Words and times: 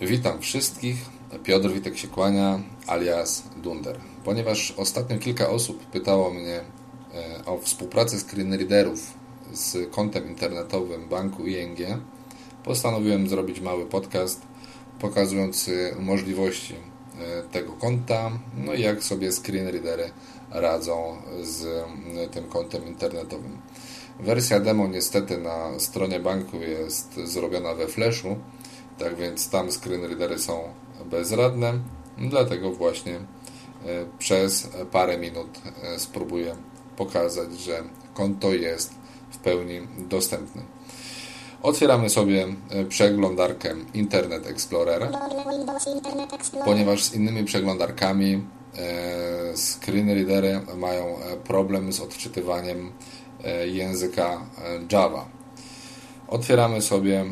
Witam 0.00 0.40
wszystkich. 0.40 0.96
Piotr 1.44 1.70
Witek 1.70 1.98
się 1.98 2.08
kłania, 2.08 2.60
alias 2.86 3.42
Dunder. 3.56 3.98
Ponieważ 4.24 4.74
ostatnio 4.76 5.18
kilka 5.18 5.50
osób 5.50 5.86
pytało 5.86 6.30
mnie 6.30 6.60
e, 7.14 7.44
o 7.46 7.58
współpracę 7.58 8.18
screenreaderów 8.18 9.14
z 9.52 9.90
kontem 9.90 10.28
internetowym 10.28 11.08
banku 11.08 11.46
ING, 11.46 11.78
postanowiłem 12.64 13.28
zrobić 13.28 13.60
mały 13.60 13.86
podcast 13.86 14.42
pokazujący 15.00 15.94
możliwości 16.00 16.74
e, 16.74 17.42
tego 17.42 17.72
konta, 17.72 18.30
no 18.56 18.74
i 18.74 18.80
jak 18.82 19.04
sobie 19.04 19.32
screenreadery 19.32 20.10
radzą 20.50 21.16
z 21.42 21.66
e, 22.16 22.28
tym 22.28 22.44
kontem 22.44 22.86
internetowym. 22.86 23.58
Wersja 24.20 24.60
demo 24.60 24.86
niestety 24.86 25.38
na 25.38 25.78
stronie 25.78 26.20
banku 26.20 26.56
jest 26.56 27.20
zrobiona 27.24 27.74
we 27.74 27.86
Flashu, 27.86 28.36
tak 28.98 29.16
więc 29.16 29.50
tam 29.50 29.72
screenreadery 29.72 30.38
są 30.38 30.62
bezradne, 31.10 31.72
dlatego 32.18 32.72
właśnie 32.72 33.16
e, 33.16 33.20
przez 34.18 34.68
parę 34.92 35.18
minut 35.18 35.48
e, 35.82 35.98
spróbuję 35.98 36.56
pokazać, 36.96 37.60
że 37.60 37.82
konto 38.14 38.52
jest 38.52 38.94
w 39.30 39.38
pełni 39.38 39.80
dostępne. 39.98 40.62
Otwieramy 41.62 42.10
sobie 42.10 42.46
e, 42.70 42.84
przeglądarkę 42.84 43.74
Internet 43.94 44.46
Explorer, 44.46 45.08
ponieważ 46.64 47.04
z 47.04 47.14
innymi 47.14 47.44
przeglądarkami 47.44 48.42
screenreadery 49.56 50.60
mają 50.76 51.16
problem 51.44 51.92
z 51.92 52.00
odczytywaniem 52.00 52.92
języka 53.66 54.46
Java. 54.92 55.28
Otwieramy 56.28 56.82
sobie 56.82 57.24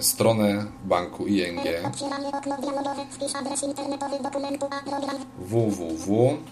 stronę 0.00 0.64
banku 0.84 1.26
ING 1.26 1.60
www.ing.pl 5.38 6.50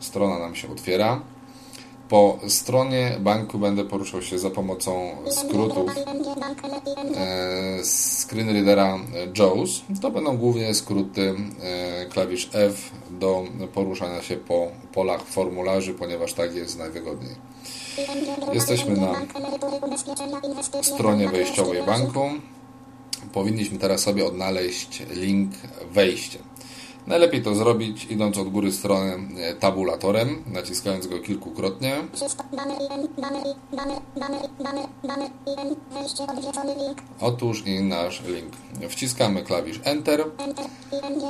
Strona 0.00 0.38
nam 0.38 0.54
się 0.54 0.72
otwiera. 0.72 1.20
Po 2.10 2.38
stronie 2.48 3.16
banku 3.20 3.58
będę 3.58 3.84
poruszał 3.84 4.22
się 4.22 4.38
za 4.38 4.50
pomocą 4.50 5.10
skrótów 5.30 5.90
e, 7.16 7.84
screenreadera 7.84 8.98
JAWS. 9.38 9.82
To 10.02 10.10
będą 10.10 10.36
głównie 10.36 10.74
skróty 10.74 11.34
e, 11.62 12.06
klawisz 12.06 12.50
F 12.52 12.90
do 13.10 13.44
poruszania 13.74 14.22
się 14.22 14.36
po 14.36 14.68
polach 14.92 15.22
formularzy, 15.22 15.94
ponieważ 15.94 16.32
tak 16.32 16.54
jest 16.54 16.78
najwygodniej. 16.78 17.34
Jesteśmy 18.52 18.96
na 18.96 19.12
stronie 20.82 21.28
wejściowej 21.28 21.82
banku. 21.82 22.30
Powinniśmy 23.32 23.78
teraz 23.78 24.00
sobie 24.00 24.26
odnaleźć 24.26 25.02
link 25.10 25.52
wejścia. 25.92 26.38
Najlepiej 27.06 27.42
to 27.42 27.54
zrobić 27.54 28.04
idąc 28.04 28.38
od 28.38 28.48
góry 28.48 28.72
strony 28.72 29.18
e, 29.38 29.54
tabulatorem, 29.54 30.44
naciskając 30.46 31.06
go 31.06 31.18
kilkukrotnie. 31.18 31.94
Otóż 37.20 37.66
i 37.66 37.80
nasz 37.82 38.22
link. 38.22 38.52
Wciskamy 38.88 39.42
klawisz 39.42 39.80
Enter 39.84 40.24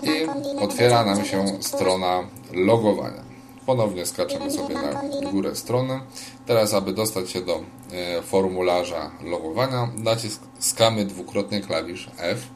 i 0.02 0.62
otwiera 0.62 1.04
nam 1.04 1.24
się 1.24 1.46
strona 1.60 2.28
logowania. 2.52 3.30
Ponownie 3.66 4.06
skaczemy 4.06 4.50
sobie 4.50 4.74
na 4.74 5.02
górę 5.30 5.56
strony. 5.56 6.00
Teraz, 6.46 6.74
aby 6.74 6.92
dostać 6.92 7.30
się 7.30 7.40
do 7.40 7.60
e, 7.92 8.22
formularza 8.22 9.10
logowania, 9.24 9.88
naciskamy 9.96 11.04
dwukrotnie 11.04 11.60
klawisz 11.60 12.10
F. 12.18 12.46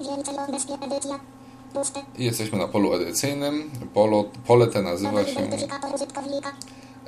Jesteśmy 2.18 2.58
na 2.58 2.68
polu 2.68 2.94
edycyjnym. 2.94 3.70
Polo, 3.94 4.24
pole 4.46 4.66
te 4.66 4.82
nazywa 4.82 5.24
się 5.24 5.40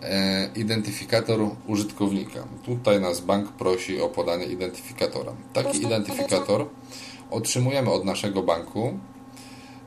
e, 0.02 0.48
identyfikator 0.56 1.40
użytkownika. 1.66 2.44
Tutaj 2.64 3.00
nas 3.00 3.20
bank 3.20 3.52
prosi 3.52 4.00
o 4.00 4.08
podanie 4.08 4.44
identyfikatora. 4.44 5.32
Taki 5.52 5.82
identyfikator 5.82 6.66
otrzymujemy 7.30 7.90
od 7.90 8.04
naszego 8.04 8.42
banku 8.42 8.98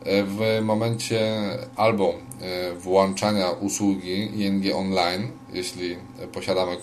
e, 0.03 0.23
w 0.23 0.59
momencie 0.61 1.39
albo 1.75 2.13
e, 2.41 2.73
włączania 2.73 3.51
usługi 3.51 4.41
ING 4.41 4.75
Online, 4.75 5.27
jeśli 5.53 5.97
posiadamy 6.33 6.77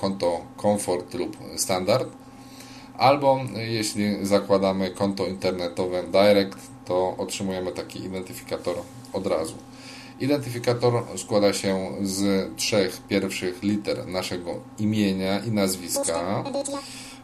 konto 0.00 0.40
Comfort 0.62 1.14
lub 1.14 1.36
Standard, 1.56 2.08
albo 2.98 3.40
jeśli 3.56 4.26
zakładamy 4.26 4.90
konto 4.90 5.26
internetowe 5.26 6.02
Direct, 6.02 6.58
to 6.88 7.14
otrzymujemy 7.18 7.72
taki 7.72 8.04
identyfikator 8.04 8.76
od 9.12 9.26
razu. 9.26 9.54
Identyfikator 10.20 11.04
składa 11.16 11.52
się 11.52 11.90
z 12.02 12.48
trzech 12.56 13.00
pierwszych 13.08 13.62
liter 13.62 14.06
naszego 14.06 14.60
imienia 14.78 15.38
i 15.38 15.50
nazwiska. 15.50 16.44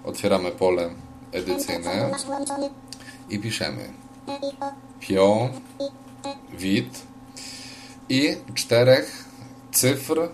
Otwieramy 0.04 0.50
pole 0.50 0.90
edycyjne 1.32 2.10
i 3.30 3.38
piszemy 3.38 3.88
PIO, 5.00 5.48
WIT 6.52 7.02
i 8.08 8.36
czterech 8.54 9.24
cyfr 9.72 10.18
e, 10.20 10.28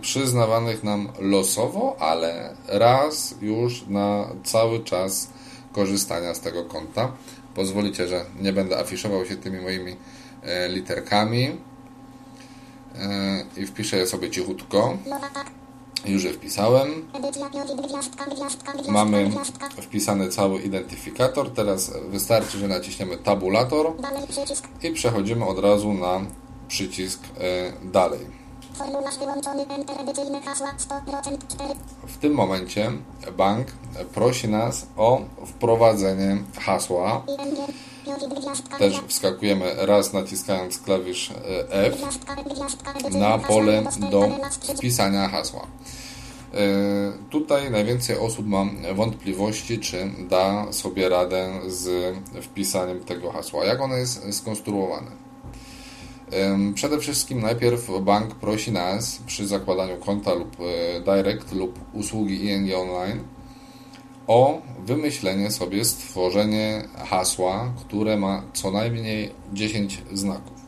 przyznawanych 0.00 0.84
nam 0.84 1.08
losowo, 1.18 1.96
ale 2.00 2.56
raz 2.66 3.34
już 3.40 3.86
na 3.86 4.28
cały 4.44 4.84
czas 4.84 5.28
korzystania 5.72 6.34
z 6.34 6.40
tego 6.40 6.64
konta. 6.64 7.12
Pozwolicie, 7.58 8.08
że 8.08 8.24
nie 8.40 8.52
będę 8.52 8.78
afiszował 8.78 9.26
się 9.26 9.36
tymi 9.36 9.60
moimi 9.60 9.96
e, 10.42 10.68
literkami 10.68 11.56
e, 12.98 13.44
i 13.56 13.66
wpiszę 13.66 13.96
je 13.96 14.06
sobie 14.06 14.30
cichutko. 14.30 14.98
Już 16.06 16.24
je 16.24 16.32
wpisałem. 16.32 17.08
Mamy 18.88 19.30
wpisany 19.82 20.28
cały 20.28 20.60
identyfikator. 20.60 21.50
Teraz 21.50 21.92
wystarczy, 22.08 22.58
że 22.58 22.68
naciśniemy 22.68 23.16
tabulator 23.16 23.92
i 24.82 24.90
przechodzimy 24.90 25.44
od 25.44 25.58
razu 25.58 25.92
na 25.92 26.20
przycisk 26.68 27.20
W 32.06 32.18
tym 32.18 32.34
momencie 32.34 32.92
bank 33.36 33.66
prosi 34.14 34.48
nas 34.48 34.86
o 34.96 35.20
wprowadzenie 35.46 36.36
hasła. 36.60 37.22
Też 38.78 39.00
wskakujemy 39.08 39.74
raz 39.86 40.12
naciskając 40.12 40.78
klawisz 40.78 41.30
e, 41.30 41.70
F 41.70 41.96
na 43.10 43.38
pole 43.38 43.82
do 44.10 44.28
wpisania 44.76 45.28
hasła. 45.28 45.66
E, 46.54 46.58
tutaj 47.30 47.70
najwięcej 47.70 48.18
osób 48.18 48.46
ma 48.46 48.64
wątpliwości, 48.94 49.78
czy 49.78 50.10
da 50.28 50.72
sobie 50.72 51.08
radę 51.08 51.60
z 51.66 52.16
wpisaniem 52.42 53.04
tego 53.04 53.32
hasła. 53.32 53.64
Jak 53.64 53.80
ono 53.80 53.96
jest 53.96 54.34
skonstruowane? 54.34 55.27
Przede 56.74 56.98
wszystkim 56.98 57.40
najpierw 57.40 57.90
bank 58.02 58.34
prosi 58.34 58.72
nas 58.72 59.18
przy 59.26 59.46
zakładaniu 59.46 59.96
konta 59.96 60.34
lub 60.34 60.56
e, 60.60 61.00
direct 61.00 61.52
lub 61.52 61.78
usługi 61.92 62.44
ING 62.44 62.74
Online 62.74 63.20
o 64.26 64.62
wymyślenie 64.84 65.50
sobie, 65.50 65.84
stworzenie 65.84 66.88
hasła, 66.96 67.72
które 67.76 68.16
ma 68.16 68.42
co 68.52 68.70
najmniej 68.70 69.30
10 69.52 70.02
znaków. 70.12 70.58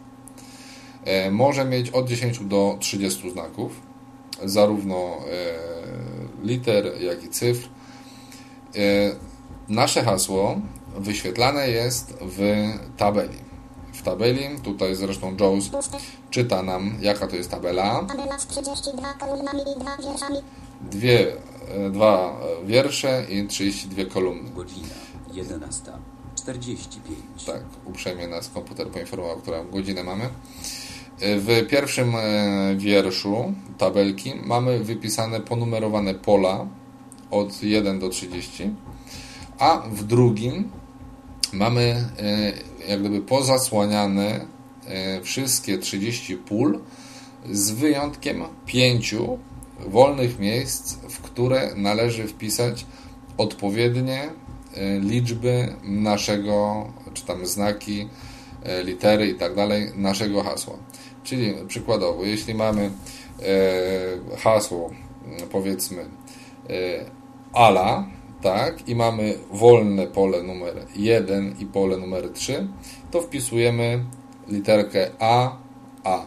E, 1.04 1.30
może 1.30 1.64
mieć 1.64 1.90
od 1.90 2.08
10 2.08 2.38
do 2.38 2.76
30 2.80 3.30
znaków, 3.30 3.80
zarówno 4.44 4.96
e, 4.96 5.22
liter, 6.42 7.02
jak 7.02 7.24
i 7.24 7.28
cyfr. 7.28 7.68
Nasze 9.68 10.02
hasło 10.02 10.60
wyświetlane 10.96 11.68
jest 11.68 12.14
w 12.20 12.42
tabeli 12.96 13.49
w 14.00 14.02
tabeli. 14.02 14.40
Tutaj 14.62 14.94
zresztą 14.94 15.36
Jones 15.40 15.70
czyta 16.30 16.62
nam, 16.62 16.94
jaka 17.00 17.26
to 17.26 17.36
jest 17.36 17.50
tabela. 17.50 18.04
Tabela 18.08 18.38
z 18.38 18.46
32 18.46 19.14
kolumnami 19.14 19.60
i 19.60 19.80
dwa 19.80 19.96
wierszami. 19.96 20.36
Dwie, 20.90 21.32
e, 21.68 21.90
dwa 21.90 22.40
wiersze 22.64 23.26
i 23.30 23.46
32 23.46 24.04
kolumny. 24.04 24.50
Godzina 24.50 24.88
11.45. 25.32 27.46
Tak, 27.46 27.62
uprzejmie 27.84 28.28
nas 28.28 28.48
komputer 28.48 28.88
poinformował, 28.88 29.36
którą 29.36 29.70
godzinę 29.70 30.04
mamy. 30.04 30.24
E, 30.24 30.28
w 31.38 31.66
pierwszym 31.68 32.14
e, 32.16 32.74
wierszu 32.76 33.54
tabelki 33.78 34.34
mamy 34.44 34.84
wypisane 34.84 35.40
ponumerowane 35.40 36.14
pola 36.14 36.66
od 37.30 37.62
1 37.62 37.98
do 37.98 38.08
30, 38.08 38.70
a 39.58 39.82
w 39.92 40.04
drugim 40.04 40.70
mamy 41.52 42.08
jak 42.90 43.00
gdyby 43.00 43.20
pozasłaniane 43.20 44.46
e, 44.86 45.20
wszystkie 45.22 45.78
30 45.78 46.36
pól 46.36 46.80
z 47.50 47.70
wyjątkiem 47.70 48.44
pięciu 48.66 49.38
wolnych 49.86 50.38
miejsc, 50.38 50.94
w 50.94 51.20
które 51.20 51.70
należy 51.76 52.28
wpisać 52.28 52.86
odpowiednie 53.38 54.22
e, 54.74 54.98
liczby 54.98 55.74
naszego, 55.82 56.86
czy 57.14 57.26
tam 57.26 57.46
znaki, 57.46 58.08
e, 58.62 58.84
litery 58.84 59.28
i 59.28 59.34
tak 59.34 59.54
dalej, 59.54 59.92
naszego 59.96 60.42
hasła. 60.42 60.74
Czyli 61.24 61.54
przykładowo, 61.68 62.24
jeśli 62.24 62.54
mamy 62.54 62.90
hasło, 64.38 64.90
powiedzmy, 65.50 66.04
ala, 67.52 68.06
tak, 68.42 68.88
i 68.88 68.94
mamy 68.94 69.38
wolne 69.52 70.06
pole 70.06 70.42
numer 70.42 70.86
1 70.96 71.54
i 71.58 71.66
pole 71.66 71.96
numer 71.96 72.32
3, 72.32 72.68
to 73.10 73.20
wpisujemy 73.20 74.04
literkę 74.48 75.10
A, 75.18 75.56
A. 76.04 76.22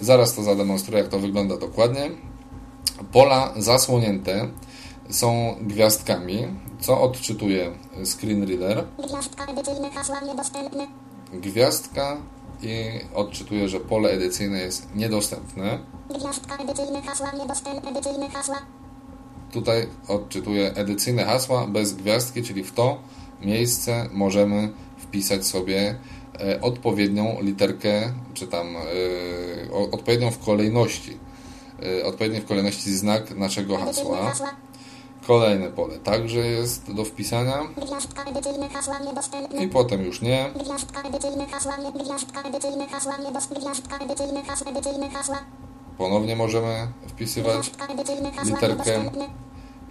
Zaraz 0.00 0.34
to 0.34 0.42
zademonstruję, 0.42 1.02
jak 1.02 1.10
to 1.10 1.18
wygląda 1.18 1.56
dokładnie. 1.56 2.10
Pola 3.12 3.52
zasłonięte 3.56 4.48
są 5.10 5.56
gwiazdkami, 5.60 6.46
co 6.80 7.00
odczytuje 7.00 7.72
screen 8.04 8.48
reader. 8.48 8.84
Gwiazdka 9.08 9.44
edycyjne 9.44 9.90
hasła 9.90 10.20
niedostępne. 10.20 10.86
Gwiazdka 11.32 12.16
i 12.62 12.74
odczytuje, 13.14 13.68
że 13.68 13.80
pole 13.80 14.10
edycyjne 14.10 14.58
jest 14.58 14.94
niedostępne. 14.94 15.78
Gwiazdka 16.18 16.56
edycyjne 16.56 17.02
hasła 17.02 17.32
niedostępne. 17.32 17.90
Edycyjne 17.90 18.30
hasła. 18.30 18.62
Tutaj 19.52 19.88
odczytuje 20.08 20.74
edycyjne 20.74 21.24
hasła 21.24 21.66
bez 21.66 21.94
gwiazdki, 21.94 22.42
czyli 22.42 22.64
w 22.64 22.72
to 22.72 22.98
miejsce 23.40 24.08
możemy 24.12 24.72
wpisać 24.98 25.46
sobie 25.46 25.98
e, 26.40 26.60
odpowiednią 26.60 27.36
literkę, 27.40 28.12
czy 28.34 28.46
tam 28.46 28.76
e, 28.76 29.72
odpowiednią 29.92 30.30
w 30.30 30.38
kolejności, 30.38 31.16
odpowiedni 32.04 32.40
w 32.40 32.46
kolejności 32.46 32.92
znak 32.92 33.30
naszego 33.30 33.76
hasła. 33.76 34.32
Kolejne 35.26 35.70
pole 35.70 35.98
także 35.98 36.38
jest 36.38 36.92
do 36.92 37.04
wpisania 37.04 37.58
i 39.60 39.68
potem 39.68 40.04
już 40.04 40.22
nie. 40.22 40.50
Gwiazdka 40.54 41.02
Ponownie 45.98 46.36
możemy 46.36 46.88
wpisywać 47.06 47.70
literkę. 48.44 49.10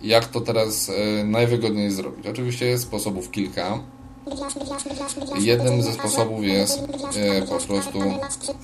Jak 0.02 0.26
to 0.26 0.42
teraz 0.42 0.90
e, 0.90 1.24
najwygodniej 1.24 1.92
zrobić? 1.92 2.28
Oczywiście 2.28 2.66
jest 2.66 2.84
sposobów 2.84 3.32
kilka. 3.32 3.80
Jednym 5.40 5.82
ze 5.82 5.94
sposobów 5.94 6.44
jest 6.44 6.84
e, 7.16 7.42
po 7.42 7.58
prostu 7.58 8.00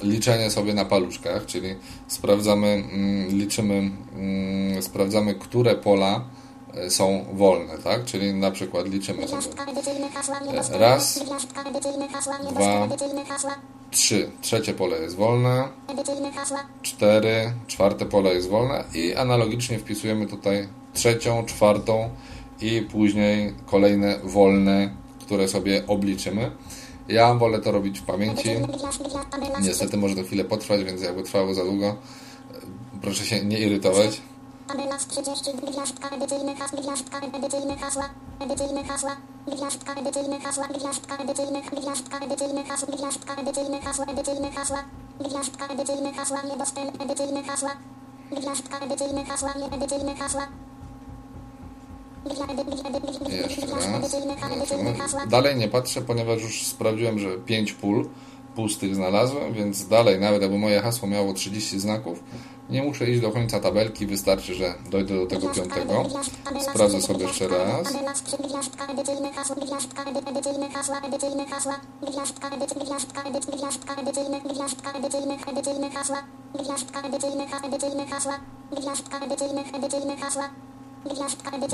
liczenie 0.04 0.52
sobie 0.52 0.74
na 0.74 0.86
paluszkach, 0.86 1.46
czyli 1.46 1.76
sprawdzamy, 2.08 2.68
mm, 2.68 3.30
liczymy, 3.30 3.92
mm, 4.16 4.82
sprawdzamy, 4.82 5.36
które 5.36 5.76
pola 5.76 6.26
e, 6.74 6.90
są 6.90 7.26
wolne, 7.34 7.78
tak? 7.78 8.06
Czyli 8.06 8.34
na 8.34 8.52
przykład 8.52 8.88
liczymy 8.88 9.28
sobie. 9.28 9.42
Raz, 10.72 11.20
dwa. 12.52 12.88
3, 13.92 14.32
trzecie 14.42 14.74
pole 14.74 15.00
jest 15.00 15.16
wolne. 15.16 15.68
4, 16.82 17.54
czwarte 17.68 18.06
pole 18.06 18.34
jest 18.34 18.50
wolne 18.50 18.84
i 18.94 19.16
analogicznie 19.16 19.80
wpisujemy 19.80 20.28
tutaj 20.28 20.68
trzecią, 20.94 21.46
czwartą 21.46 22.10
i 22.62 22.82
później 22.92 23.54
kolejne 23.66 24.20
wolne, 24.24 24.90
które 25.20 25.48
sobie 25.48 25.88
obliczymy. 25.88 26.52
Ja 27.08 27.34
wolę 27.34 27.60
to 27.60 27.72
robić 27.72 28.00
w 28.00 28.04
pamięci. 28.04 28.50
Niestety 29.62 29.98
może 29.98 30.16
to 30.16 30.24
chwilę 30.24 30.44
potrwać, 30.44 30.84
więc 30.84 31.02
jakby 31.02 31.24
trwało 31.24 31.54
za 31.54 31.64
długo, 31.64 31.96
proszę 33.02 33.26
się 33.26 33.46
nie 33.46 33.60
irytować. 33.60 34.22
Tabela 34.68 35.00
z 35.00 35.08
30 35.08 35.52
gwiazdka 35.72 36.10
edycyjne 36.10 36.56
hasła, 36.56 36.82
gwiazdka 36.82 37.20
edycyjne 37.20 37.78
hasła, 37.78 38.10
edycyjne 38.40 38.84
hasła, 38.84 39.18
gwiazdka 39.48 39.94
edycyjne 39.94 40.40
hasła, 40.40 40.68
gwiazdka 40.68 41.18
edycyjne, 41.18 41.62
gwiazdka 41.62 42.20
edycyjne 42.20 42.64
hasła, 42.64 42.88
gwiazdka 42.98 43.36
edycyjne 43.36 43.82
hasła, 43.82 44.06
edycyjne 44.06 44.52
hasła, 44.52 44.84
gwiazdka 45.20 45.68
edycyjne 45.68 46.14
hasła, 46.14 46.42
niedostępne, 46.42 47.06
edycyjne 47.06 47.44
hasła, 47.44 47.70
gwiazdka 48.32 48.80
edycyjne 48.80 49.26
hasła, 49.26 49.54
nie 49.54 49.78
edycyjne 49.78 50.16
hasła. 50.16 50.48
Jeszcze 53.32 53.68
raz. 54.98 55.28
Dalej 55.30 55.56
nie 55.56 55.68
patrzę, 55.68 56.02
ponieważ 56.02 56.42
już 56.42 56.66
sprawdziłem, 56.66 57.20
że 57.20 57.38
5 57.38 57.74
pól 57.74 58.10
pustych 58.56 58.96
znalazłem, 58.96 59.54
więc 59.54 59.88
dalej, 59.88 60.20
nawet 60.20 60.42
jakby 60.42 60.58
moje 60.58 60.82
hasło 60.82 61.08
miało 61.08 61.34
30 61.34 61.80
znaków, 61.80 62.24
nie 62.70 62.84
muszę 62.84 63.10
iść 63.10 63.22
do 63.22 63.32
końca 63.32 63.60
tabelki, 63.60 64.08
wystarczy, 64.08 64.54
że 64.56 64.74
dojdę 64.90 65.16
do 65.16 65.26
tego 65.26 65.50
piątego. 65.50 66.06
Sprawdzę 66.70 67.02
sobie 67.02 67.26
jeszcze 67.26 67.48
raz. 67.48 67.94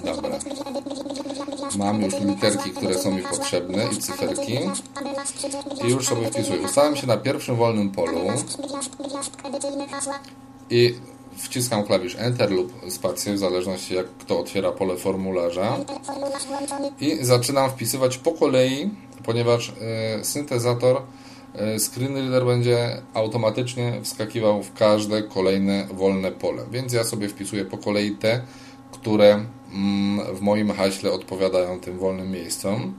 Dobra. 0.04 0.40
Mam 1.78 2.02
już 2.02 2.20
literki, 2.20 2.70
które 2.70 2.96
są 2.96 3.12
mi 3.12 3.22
potrzebne 3.22 3.86
i 3.86 3.98
cyferki. 3.98 4.58
gwiazdka 4.58 4.88
tabela 4.94 5.26
z 5.26 5.34
30, 5.34 5.88
I 5.88 5.90
już 5.90 6.08
sobie 6.08 6.32
wpisuję. 6.32 6.62
Ustawiam 6.62 6.96
się 6.96 7.08
na 7.08 7.18
pierwszym 7.18 7.56
wolnym 7.56 7.92
polu 7.92 8.20
I 10.70 10.96
wciskam 11.38 11.84
klawisz 11.84 12.16
Enter 12.20 12.52
lub 12.52 12.74
spację, 12.90 13.34
w 13.34 13.38
zależności 13.38 13.96
jak 13.96 14.06
kto 14.06 14.40
otwiera 14.40 14.72
pole 14.72 14.98
formularza. 14.98 15.78
I 17.00 17.18
zaczynam 17.22 17.70
wpisywać 17.70 18.18
po 18.18 18.32
kolei, 18.32 18.90
ponieważ 19.26 19.74
e, 19.82 20.24
syntezator 20.24 21.02
e, 21.56 21.80
screen 21.80 22.16
reader 22.16 22.46
będzie 22.46 23.02
automatycznie 23.14 24.00
wskakiwał 24.04 24.64
w 24.64 24.74
każde 24.74 25.24
kolejne 25.24 25.88
wolne 25.94 26.32
pole. 26.32 26.64
Więc 26.72 26.94
ja 26.94 27.04
sobie 27.04 27.30
wpisuję 27.30 27.66
po 27.66 27.78
kolei 27.78 28.12
te, 28.12 28.42
które 28.92 29.46
mm, 29.74 30.36
w 30.36 30.42
moim 30.42 30.72
haśle 30.72 31.12
odpowiadają 31.12 31.80
tym 31.80 31.98
wolnym 32.00 32.32
miejscom. 32.32 32.94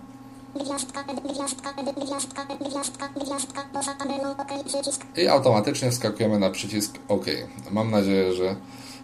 I 5.17 5.29
automatycznie 5.29 5.91
wskakujemy 5.91 6.39
na 6.39 6.51
przycisk 6.51 6.99
OK. 7.09 7.27
Mam 7.71 7.91
nadzieję, 7.91 8.33
że 8.33 8.57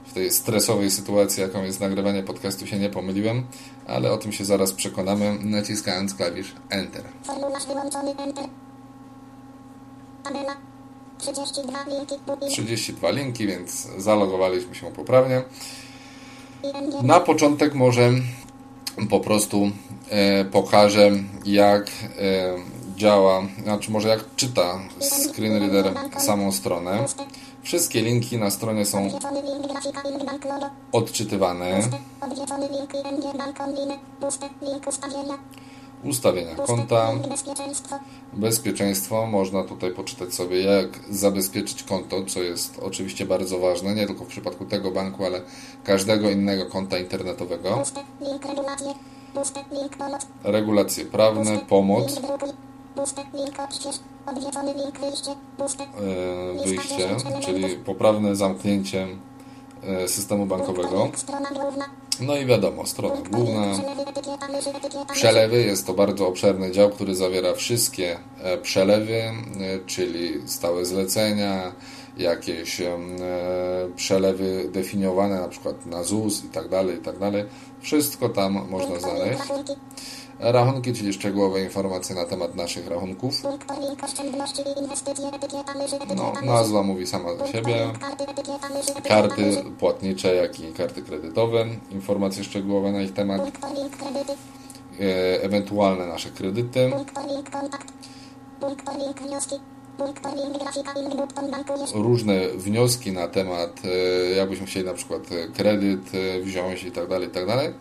w 0.05 0.13
tej 0.13 0.31
stresowej 0.31 0.91
sytuacji, 0.91 1.43
jaką 1.43 1.63
jest 1.63 1.81
nagrywanie 1.81 2.23
podcastu, 2.23 2.67
się 2.67 2.79
nie 2.79 2.91
pomyliłem, 2.91 3.47
ale 3.87 4.13
o 4.13 4.19
tym 4.19 4.33
się 4.33 4.45
zaraz 4.45 4.73
przekonamy, 4.73 5.39
naciskając 5.43 6.15
klawisz 6.15 6.55
Enter. 6.71 7.05
Formularz 7.25 7.67
wyłączony, 7.67 8.17
enter. 8.17 8.45
Tabela. 10.25 10.57
32 11.19 11.85
linki, 11.85 12.15
booking, 12.27 12.53
32 12.53 13.11
linki, 13.11 13.47
więc 13.47 13.89
zalogowaliśmy 13.99 14.75
się 14.75 14.93
poprawnie. 14.93 15.43
Na 17.03 17.21
początek 17.21 17.75
może 17.75 18.11
po 19.11 19.21
prostu 19.21 19.71
pokażę, 20.53 21.11
jak 21.45 21.87
e, 21.87 21.91
działa, 22.97 23.43
znaczy 23.63 23.91
może 23.91 24.09
jak 24.09 24.25
czyta 24.37 24.79
screen 25.01 25.59
reader 25.59 25.95
samą 26.19 26.53
stronę. 26.53 27.05
Wszystkie 27.63 28.03
linki 28.03 28.39
na 28.39 28.51
stronie 28.51 28.87
są 28.87 29.11
odczytywane. 30.93 31.83
ustawienia, 36.05 36.55
konta, 36.55 37.13
bezpieczeństwo. 38.33 39.27
Można 39.27 39.65
tutaj 39.65 39.91
poczytać 39.91 40.35
sobie, 40.35 40.61
jak 40.61 40.89
zabezpieczyć 41.11 41.83
konto, 41.83 42.25
co 42.25 42.43
jest 42.43 42.79
oczywiście 42.79 43.27
bardzo 43.27 43.59
ważne, 43.59 43.95
nie 43.95 44.07
tylko 44.07 44.25
w 44.25 44.29
przypadku 44.29 44.65
tego 44.65 44.91
banku, 44.91 45.25
ale 45.25 45.41
każdego 45.85 46.31
innego 46.31 46.67
konta 46.67 46.99
internetowego. 46.99 47.83
Regulacje, 50.45 51.05
prawne, 51.05 51.59
pomoc. 51.59 52.21
wyjście, 56.65 57.11
e, 57.11 57.41
czyli 57.41 57.77
poprawne 57.77 58.37
zamknięcie 58.37 59.07
e, 59.83 60.09
systemu 60.09 60.47
bankowego. 60.47 61.11
No 62.21 62.37
i 62.37 62.47
wiadomo, 62.47 62.87
strona 62.87 63.15
główna. 63.31 63.67
przelewy, 65.13 65.63
jest 65.63 65.87
to 65.87 65.95
bardzo 65.95 66.29
obszerny 66.29 66.71
dział, 66.73 66.91
który 66.91 67.15
zawiera 67.15 67.55
wszystkie 67.55 68.19
e, 68.43 68.59
przelewy, 68.59 69.23
czyli 69.87 70.49
stałe 70.49 70.85
zlecenia, 70.85 71.73
jakieś 72.21 72.81
e, 72.81 72.99
przelewy 73.97 74.69
definiowane 74.73 75.41
na 75.41 75.49
przykład 75.49 75.87
na 75.87 76.03
ZUS 76.03 76.45
i 76.45 76.49
tak 76.49 76.69
dalej, 76.69 76.97
i 76.97 77.01
tak 77.01 77.19
dalej. 77.19 77.45
Wszystko 77.81 78.29
tam 78.29 78.69
można 78.71 79.01
znaleźć. 79.01 79.43
Rachunki, 80.41 80.93
czyli 80.93 81.13
szczegółowe 81.13 81.63
informacje 81.63 82.17
na 82.17 82.25
temat 82.25 82.55
naszych 82.55 82.89
rachunków. 82.89 83.43
No, 86.17 86.33
nazwa 86.43 86.83
mówi 86.83 87.07
sama 87.07 87.35
za 87.37 87.47
siebie. 87.47 87.91
Karty 89.09 89.65
płatnicze, 89.79 90.35
jak 90.35 90.61
i 90.61 90.73
karty 90.73 91.03
kredytowe. 91.03 91.67
Informacje 91.91 92.45
szczegółowe 92.45 92.93
na 92.93 93.03
ich 93.03 93.13
temat. 93.13 93.41
E, 95.01 95.43
ewentualne 95.43 96.07
nasze 96.07 96.31
kredyty. 96.31 96.91
Różne 101.95 102.49
wnioski 102.49 103.13
na 103.13 103.29
temat, 103.29 103.81
e, 103.85 104.31
jakbyśmy 104.31 104.67
chcieli 104.67 104.87
na 104.87 104.95
przykład 104.95 105.23
kredyt 105.55 106.01
e, 106.15 106.41
wziąć 106.41 106.83
i 106.83 106.93
tak 106.93 107.09
dalej, 107.09 107.29
i 107.29 107.31
tak 107.31 107.47
dalej. 107.47 107.75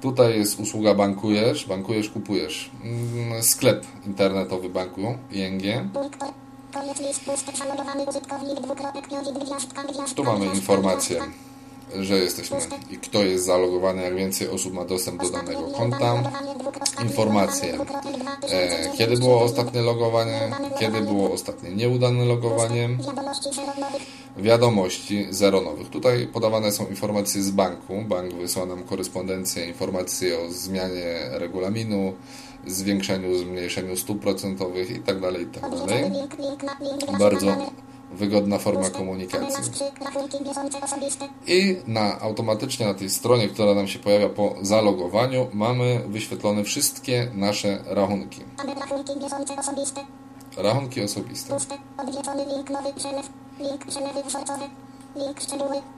Tutaj 0.00 0.38
jest 0.38 0.60
usługa 0.60 0.94
bankujesz, 0.94 1.66
bankujesz, 1.66 2.10
kupujesz. 2.10 2.70
Mm, 2.84 3.42
Sklep 3.42 3.86
internetowy 4.06 4.68
banku 4.68 5.18
ING. 5.32 5.62
Tu 10.14 10.24
mamy 10.24 10.46
informację 10.46 11.20
że 12.00 12.18
jesteśmy 12.18 12.56
i 12.90 12.96
kto 12.96 13.24
jest 13.24 13.44
zalogowany, 13.44 14.02
jak 14.02 14.14
więcej 14.14 14.48
osób 14.48 14.74
ma 14.74 14.84
dostęp 14.84 15.22
do 15.22 15.30
danego 15.30 15.62
konta, 15.62 16.22
informacje, 17.02 17.78
e, 18.50 18.92
kiedy 18.98 19.16
było 19.16 19.42
ostatnie 19.42 19.80
logowanie, 19.80 20.50
kiedy 20.78 21.00
było 21.00 21.32
ostatnie 21.32 21.70
nieudane 21.70 22.24
logowanie, 22.24 22.88
wiadomości 24.36 25.26
zero 25.30 25.60
nowych. 25.60 25.88
Tutaj 25.88 26.26
podawane 26.26 26.72
są 26.72 26.86
informacje 26.86 27.42
z 27.42 27.50
banku. 27.50 28.02
Bank 28.08 28.34
wysłał 28.34 28.66
nam 28.66 28.82
korespondencję, 28.82 29.66
informacje 29.66 30.40
o 30.40 30.50
zmianie 30.50 31.16
regulaminu, 31.30 32.12
zwiększeniu, 32.66 33.38
zmniejszeniu 33.38 33.96
stóp 33.96 34.20
procentowych 34.20 34.90
itd. 34.90 35.32
itd. 35.40 36.10
Bardzo 37.18 37.56
wygodna 38.14 38.58
forma 38.58 38.90
komunikacji. 38.90 39.64
I 41.46 41.76
na 41.86 42.20
automatycznie 42.20 42.86
na 42.86 42.94
tej 42.94 43.10
stronie, 43.10 43.48
która 43.48 43.74
nam 43.74 43.88
się 43.88 43.98
pojawia 43.98 44.28
po 44.28 44.54
zalogowaniu, 44.62 45.46
mamy 45.52 46.00
wyświetlone 46.08 46.64
wszystkie 46.64 47.30
nasze 47.34 47.78
rachunki. 47.86 48.40
Rachunki 50.56 51.02
osobiste. 51.02 51.56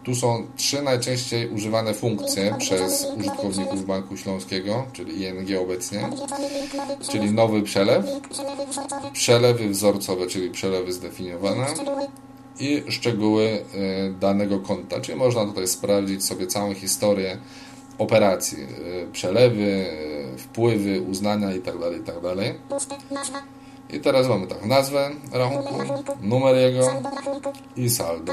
Tu 0.05 0.15
są 0.15 0.47
trzy 0.57 0.83
najczęściej 0.83 1.49
używane 1.49 1.95
funkcje 1.95 2.55
przez 2.59 3.07
użytkowników 3.19 3.87
Banku 3.87 4.17
Śląskiego, 4.17 4.87
czyli 4.93 5.23
ING 5.23 5.61
obecnie, 5.63 6.09
czyli 7.11 7.31
nowy 7.31 7.63
przelew, 7.63 8.05
przelewy 9.13 9.69
wzorcowe, 9.69 10.27
czyli 10.27 10.51
przelewy 10.51 10.93
zdefiniowane. 10.93 11.67
I 12.61 12.83
szczegóły 12.89 13.43
y, 13.43 14.15
danego 14.21 14.59
konta, 14.59 15.01
czyli 15.01 15.19
można 15.19 15.45
tutaj 15.47 15.69
sprawdzić 15.69 16.25
sobie 16.25 16.47
całą 16.47 16.75
historię 16.75 17.39
operacji, 17.99 18.59
y, 18.63 19.09
przelewy, 19.13 19.87
y, 20.35 20.39
wpływy, 20.39 21.03
uznania 21.03 21.53
itd. 21.53 21.93
itd. 21.93 22.55
I 23.91 24.01
teraz 24.01 24.29
mamy 24.29 24.47
tak, 24.47 24.67
nazwę 24.67 25.11
rachunku, 25.33 25.75
numer 26.21 26.57
jego 26.57 26.81
i 27.77 27.91
saldo. 27.91 28.33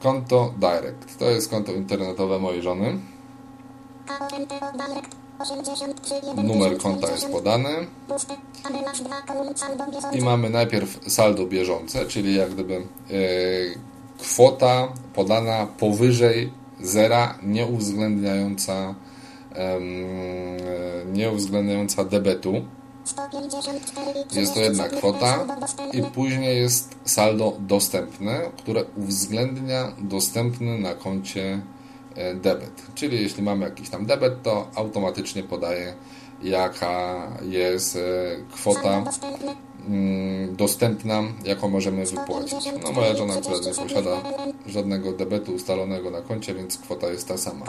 Konto 0.00 0.54
Direct. 0.58 1.18
To 1.18 1.24
jest 1.30 1.50
konto 1.50 1.72
internetowe 1.72 2.38
mojej 2.38 2.62
żony. 2.62 2.98
Numer 6.44 6.78
konta 6.78 7.10
jest 7.10 7.28
podany. 7.28 7.68
I 10.12 10.20
mamy 10.20 10.50
najpierw 10.50 11.12
saldo 11.12 11.46
bieżące, 11.46 12.06
czyli 12.06 12.34
jak 12.34 12.50
gdyby 12.50 12.74
e, 12.74 12.82
kwota 14.18 14.88
podana 15.14 15.66
powyżej 15.66 16.52
zera, 16.80 17.38
nie 17.42 17.66
uwzględniająca, 17.66 18.94
e, 19.54 19.80
nie 21.12 21.30
uwzględniająca 21.30 22.04
debetu. 22.04 22.62
Jest 24.32 24.54
to 24.54 24.60
jedna 24.60 24.88
kwota 24.88 25.46
i 25.92 26.02
później 26.02 26.60
jest 26.60 26.96
saldo 27.04 27.56
dostępne, 27.58 28.40
które 28.56 28.84
uwzględnia 28.96 29.92
dostępny 29.98 30.78
na 30.78 30.94
koncie 30.94 31.62
e, 32.14 32.34
debet. 32.34 32.82
Czyli 32.94 33.22
jeśli 33.22 33.42
mamy 33.42 33.64
jakiś 33.64 33.88
tam 33.88 34.06
debet, 34.06 34.42
to 34.42 34.68
automatycznie 34.74 35.42
podaje 35.42 35.94
jaka 36.42 37.28
jest 37.42 37.96
e, 37.96 38.00
kwota 38.52 39.04
mm, 39.88 40.56
dostępna, 40.56 41.22
jaką 41.44 41.68
możemy 41.68 42.06
wypłacić. 42.06 42.72
No 42.82 42.92
moja 42.92 43.16
żona 43.16 43.34
akurat 43.34 43.66
nie 43.66 43.74
posiada 43.74 44.22
żadnego 44.66 45.12
debetu 45.12 45.52
ustalonego 45.52 46.10
na 46.10 46.20
koncie, 46.20 46.54
więc 46.54 46.78
kwota 46.78 47.06
jest 47.06 47.28
ta 47.28 47.38
sama. 47.38 47.66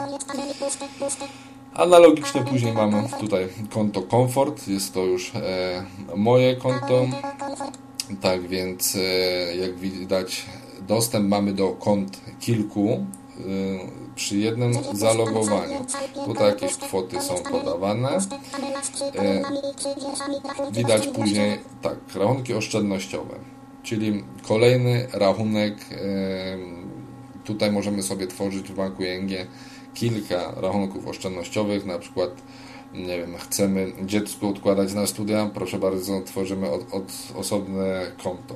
Analogicznie 1.76 2.42
później 2.42 2.72
mamy 2.72 3.08
tutaj 3.20 3.48
konto 3.70 4.02
Comfort, 4.02 4.68
jest 4.68 4.94
to 4.94 5.04
już 5.04 5.32
e, 5.34 5.84
moje 6.16 6.56
konto. 6.56 7.06
Tak 8.20 8.48
więc 8.48 8.96
e, 8.96 9.56
jak 9.56 9.76
widać 9.78 10.46
dostęp 10.88 11.28
mamy 11.28 11.52
do 11.52 11.68
kont 11.68 12.20
kilku 12.40 12.88
e, 12.90 13.42
przy 14.14 14.36
jednym 14.36 14.72
zalogowaniu. 14.92 15.86
Tutaj 16.26 16.46
jakieś 16.46 16.76
kwoty 16.76 17.22
są 17.22 17.34
podawane. 17.34 18.18
Widać 20.72 21.06
później 21.06 21.58
tak, 21.82 21.96
rachunki 22.14 22.54
oszczędnościowe, 22.54 23.34
czyli 23.82 24.24
kolejny 24.42 25.06
rachunek 25.12 25.74
tutaj 27.44 27.72
możemy 27.72 28.02
sobie 28.02 28.26
tworzyć 28.26 28.68
w 28.68 28.74
banku 28.74 29.02
ING 29.02 29.30
kilka 29.96 30.52
rachunków 30.56 31.06
oszczędnościowych, 31.06 31.86
na 31.86 31.98
przykład 31.98 32.30
nie 32.94 33.18
wiem, 33.18 33.36
chcemy 33.38 33.92
dziecku 34.04 34.48
odkładać 34.48 34.94
na 34.94 35.06
studia, 35.06 35.50
proszę 35.54 35.78
bardzo, 35.78 36.20
tworzymy 36.20 36.70
od, 36.70 36.94
od 36.94 37.12
osobne 37.36 38.12
konto. 38.22 38.54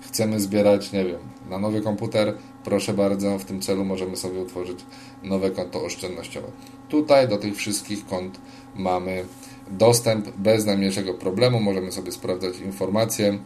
Chcemy 0.00 0.40
zbierać, 0.40 0.92
nie 0.92 1.04
wiem, 1.04 1.18
na 1.50 1.58
nowy 1.58 1.80
komputer, 1.80 2.34
proszę 2.64 2.94
bardzo, 2.94 3.38
w 3.38 3.44
tym 3.44 3.60
celu 3.60 3.84
możemy 3.84 4.16
sobie 4.16 4.40
utworzyć 4.40 4.78
nowe 5.22 5.50
konto 5.50 5.84
oszczędnościowe. 5.84 6.48
Tutaj 6.88 7.28
do 7.28 7.36
tych 7.36 7.56
wszystkich 7.56 8.06
kont 8.06 8.40
mamy 8.74 9.24
dostęp 9.70 10.28
bez 10.30 10.66
najmniejszego 10.66 11.14
problemu, 11.14 11.60
możemy 11.60 11.92
sobie 11.92 12.12
sprawdzać 12.12 12.58
informacje, 12.58 13.38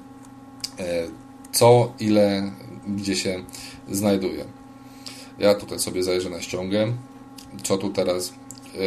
e, 0.78 1.06
co, 1.52 1.92
ile, 2.00 2.52
gdzie 2.88 3.16
się 3.16 3.44
znajduje. 3.90 4.44
Ja 5.38 5.54
tutaj 5.54 5.78
sobie 5.78 6.02
zajrzę 6.02 6.30
na 6.30 6.40
ściągę 6.40 6.92
co 7.62 7.78
tu 7.78 7.90
teraz, 7.90 8.32
yy, 8.74 8.80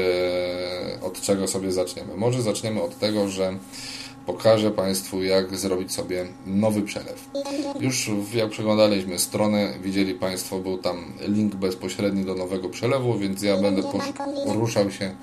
od 1.02 1.22
czego 1.22 1.48
sobie 1.48 1.72
zaczniemy. 1.72 2.18
Może 2.18 2.42
zaczniemy 2.42 2.82
od 2.82 3.00
tego, 3.00 3.28
że 3.28 3.58
pokażę 4.26 4.72
Państwu, 4.72 5.24
jak 5.24 5.56
zrobić 5.58 5.94
sobie 5.94 6.26
nowy 6.46 6.82
przelew. 6.82 7.30
Już 7.80 8.12
jak 8.34 8.50
przeglądaliśmy 8.50 9.20
stronę, 9.20 9.74
widzieli 9.84 10.14
Państwo, 10.14 10.60
był 10.60 10.78
tam 10.78 11.14
link 11.28 11.56
bezpośredni 11.56 12.26
do 12.26 12.36
nowego 12.36 12.70
przelewu, 12.70 13.18
więc 13.18 13.42
ja 13.42 13.58
będę 13.58 13.84
poruszał 14.46 14.92
się 14.92 15.16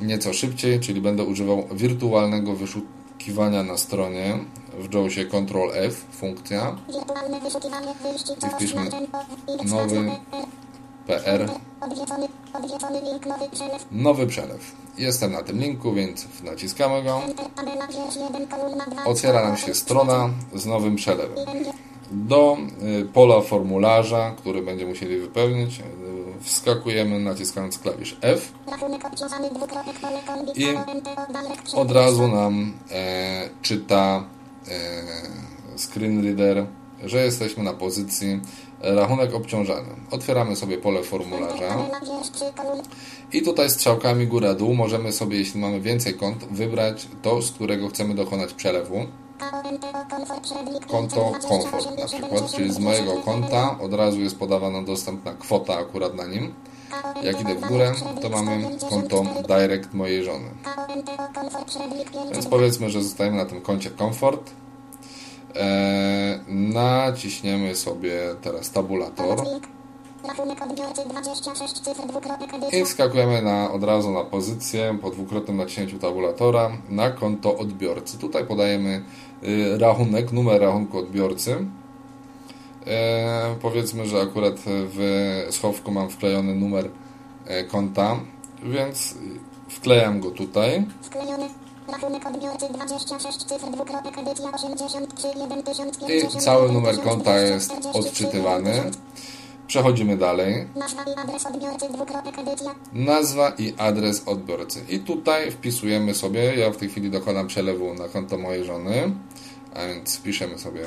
nieco 0.00 0.32
szybciej, 0.32 0.80
czyli 0.80 1.00
będę 1.00 1.24
używał 1.24 1.68
wirtualnego 1.72 2.54
wyszukiwania 2.54 3.62
na 3.62 3.76
stronie 3.76 4.38
w 4.78 4.94
JAWSie 4.94 5.26
Ctrl 5.26 5.70
F 5.72 6.04
funkcja 6.10 6.76
i 8.42 8.50
wpiszmy 8.56 8.90
nowy 9.64 10.10
PR 11.06 11.50
Nowy 13.92 14.26
przelew. 14.26 14.72
Jestem 14.98 15.32
na 15.32 15.42
tym 15.42 15.58
linku, 15.58 15.92
więc 15.92 16.26
naciskamy 16.44 17.02
go. 17.02 17.22
Otwiera 19.06 19.42
nam 19.42 19.56
się 19.56 19.74
strona 19.74 20.30
z 20.54 20.66
nowym 20.66 20.96
przelewem. 20.96 21.44
Do 22.10 22.56
y, 23.00 23.04
pola 23.12 23.40
formularza, 23.40 24.34
który 24.38 24.62
będziemy 24.62 24.90
musieli 24.90 25.18
wypełnić, 25.18 25.80
y, 25.80 25.82
wskakujemy 26.40 27.20
naciskając 27.20 27.78
klawisz 27.78 28.16
F 28.20 28.52
i 30.54 30.66
od 31.76 31.90
razu 31.90 32.28
nam 32.28 32.72
e, 32.90 33.48
czyta 33.62 34.24
e, 34.68 35.78
screen 35.78 36.24
reader, 36.24 36.66
że 37.04 37.24
jesteśmy 37.24 37.62
na 37.62 37.72
pozycji 37.72 38.40
rachunek 38.84 39.34
obciążany. 39.34 39.88
Otwieramy 40.10 40.56
sobie 40.56 40.78
pole 40.78 41.02
formularza 41.02 41.76
i 43.32 43.42
tutaj 43.42 43.70
strzałkami 43.70 44.26
góra-dół 44.26 44.74
możemy 44.74 45.12
sobie, 45.12 45.38
jeśli 45.38 45.60
mamy 45.60 45.80
więcej 45.80 46.14
kont, 46.14 46.44
wybrać 46.44 47.08
to, 47.22 47.42
z 47.42 47.52
którego 47.52 47.88
chcemy 47.88 48.14
dokonać 48.14 48.52
przelewu. 48.52 49.06
konto 50.90 51.32
komfort 51.48 51.98
na 51.98 52.06
przykład, 52.06 52.52
czyli 52.52 52.72
z 52.72 52.78
mojego 52.78 53.16
konta 53.16 53.78
od 53.80 53.94
razu 53.94 54.20
jest 54.20 54.38
podawana 54.38 54.82
dostępna 54.82 55.34
kwota 55.34 55.78
akurat 55.78 56.14
na 56.14 56.26
nim. 56.26 56.54
Jak 57.22 57.40
idę 57.40 57.54
w 57.54 57.68
górę, 57.68 57.92
to 58.22 58.28
mamy 58.28 58.78
konto 58.90 59.24
direct 59.48 59.94
mojej 59.94 60.24
żony. 60.24 60.48
Więc 62.32 62.46
powiedzmy, 62.46 62.90
że 62.90 63.02
zostajemy 63.02 63.36
na 63.36 63.44
tym 63.44 63.60
koncie 63.60 63.90
komfort. 63.90 64.50
Eee, 65.54 66.40
naciśniemy 66.48 67.74
sobie 67.74 68.20
teraz 68.42 68.70
tabulator. 68.70 69.38
I 72.72 72.84
wskakujemy 72.84 73.42
na, 73.42 73.72
od 73.72 73.84
razu 73.84 74.10
na 74.10 74.24
pozycję 74.24 74.98
po 75.02 75.10
dwukrotnym 75.10 75.56
naciśnięciu 75.56 75.98
tabulatora 75.98 76.70
na 76.90 77.10
konto 77.10 77.56
odbiorcy. 77.56 78.18
Tutaj 78.18 78.46
podajemy 78.46 79.02
y, 79.42 79.78
rachunek, 79.78 80.32
numer 80.32 80.60
rachunku 80.60 80.98
odbiorcy. 80.98 81.56
E, 82.86 83.56
powiedzmy, 83.62 84.06
że 84.06 84.20
akurat 84.20 84.54
w 84.66 84.98
schowku 85.50 85.90
mam 85.90 86.10
wklejony 86.10 86.54
numer 86.54 86.90
e, 87.46 87.64
konta, 87.64 88.16
więc 88.62 89.14
wklejam 89.68 90.20
go 90.20 90.30
tutaj. 90.30 90.86
Wklejony. 91.02 91.63
Rachunek 91.88 92.26
odbiorcy 92.26 92.68
26 92.72 93.38
cyfr 93.38 93.70
dwukropek 93.70 94.18
edycja 94.18 94.52
83 94.52 95.28
I 96.08 96.40
cały 96.40 96.72
numer 96.72 97.00
konta 97.00 97.38
jest 97.38 97.72
odczytywany. 97.92 98.90
Przechodzimy 99.66 100.16
dalej. 100.16 100.66
Nazwa 102.92 103.52
i 103.58 103.74
adres 103.78 104.22
odbiorcy, 104.26 104.84
i 104.88 104.98
tutaj 104.98 105.50
wpisujemy 105.50 106.14
sobie, 106.14 106.54
ja 106.56 106.70
w 106.70 106.76
tej 106.76 106.88
chwili 106.88 107.10
dokonam 107.10 107.46
przelewu 107.46 107.94
na 107.94 108.08
konto 108.08 108.38
mojej 108.38 108.64
żony, 108.64 109.14
a 109.74 109.86
więc 109.86 110.16
wpiszemy 110.16 110.58
sobie 110.58 110.80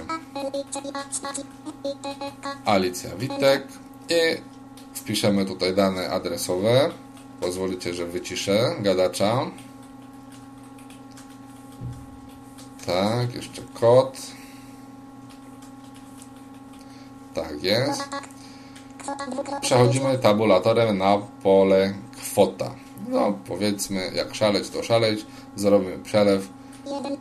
Alicja 2.65 3.15
Witek 3.15 3.67
i 4.09 4.41
wpiszemy 4.93 5.45
tutaj 5.45 5.75
dane 5.75 6.09
adresowe. 6.09 6.89
Pozwolicie, 7.41 7.93
że 7.93 8.05
wyciszę 8.05 8.75
gadacza. 8.79 9.51
Tak, 12.87 13.35
jeszcze 13.35 13.61
kod. 13.73 14.17
Tak 17.33 17.63
jest. 17.63 18.09
Przechodzimy 19.61 20.17
tabulatorem 20.17 20.97
na 20.97 21.17
pole 21.43 21.93
kwota. 22.17 22.71
No, 23.07 23.33
powiedzmy, 23.47 24.11
jak 24.15 24.35
szaleć, 24.35 24.69
to 24.69 24.83
szaleć. 24.83 25.25
Zrobimy 25.55 25.99
przelew. 25.99 26.49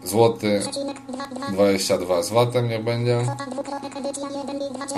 Złoty 0.05 0.61
22 1.53 2.23
z 2.23 2.31
VAT-em 2.31 2.69
niech 2.69 2.85
będzie. 2.85 3.21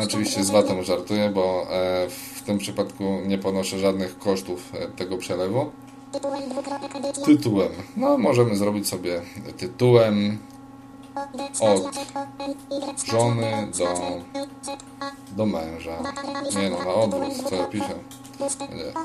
Oczywiście 0.05 0.45
z 0.45 0.51
VAT-em 0.51 0.83
żartuję, 0.83 1.31
bo 1.31 1.67
e, 1.71 2.09
w 2.09 2.43
tym 2.43 2.59
przypadku 2.59 3.05
nie 3.27 3.39
ponoszę 3.39 3.79
żadnych 3.79 4.19
kosztów 4.19 4.73
e, 4.75 4.89
tego 4.89 5.19
przelewu. 5.19 5.71
Tytułem. 7.25 7.73
No, 7.97 8.19
możemy 8.19 8.57
zrobić 8.57 8.89
sobie 8.89 9.23
tytułem 9.57 10.39
od 11.61 13.07
żony 13.07 13.69
do, 13.79 13.87
do 15.37 15.47
męża. 15.47 15.99
Nie 16.57 16.71
no, 16.71 16.79
na 16.79 16.95
odwrót, 16.95 17.49
co 17.49 17.55
ja 17.55 17.65
piszę. 17.65 17.95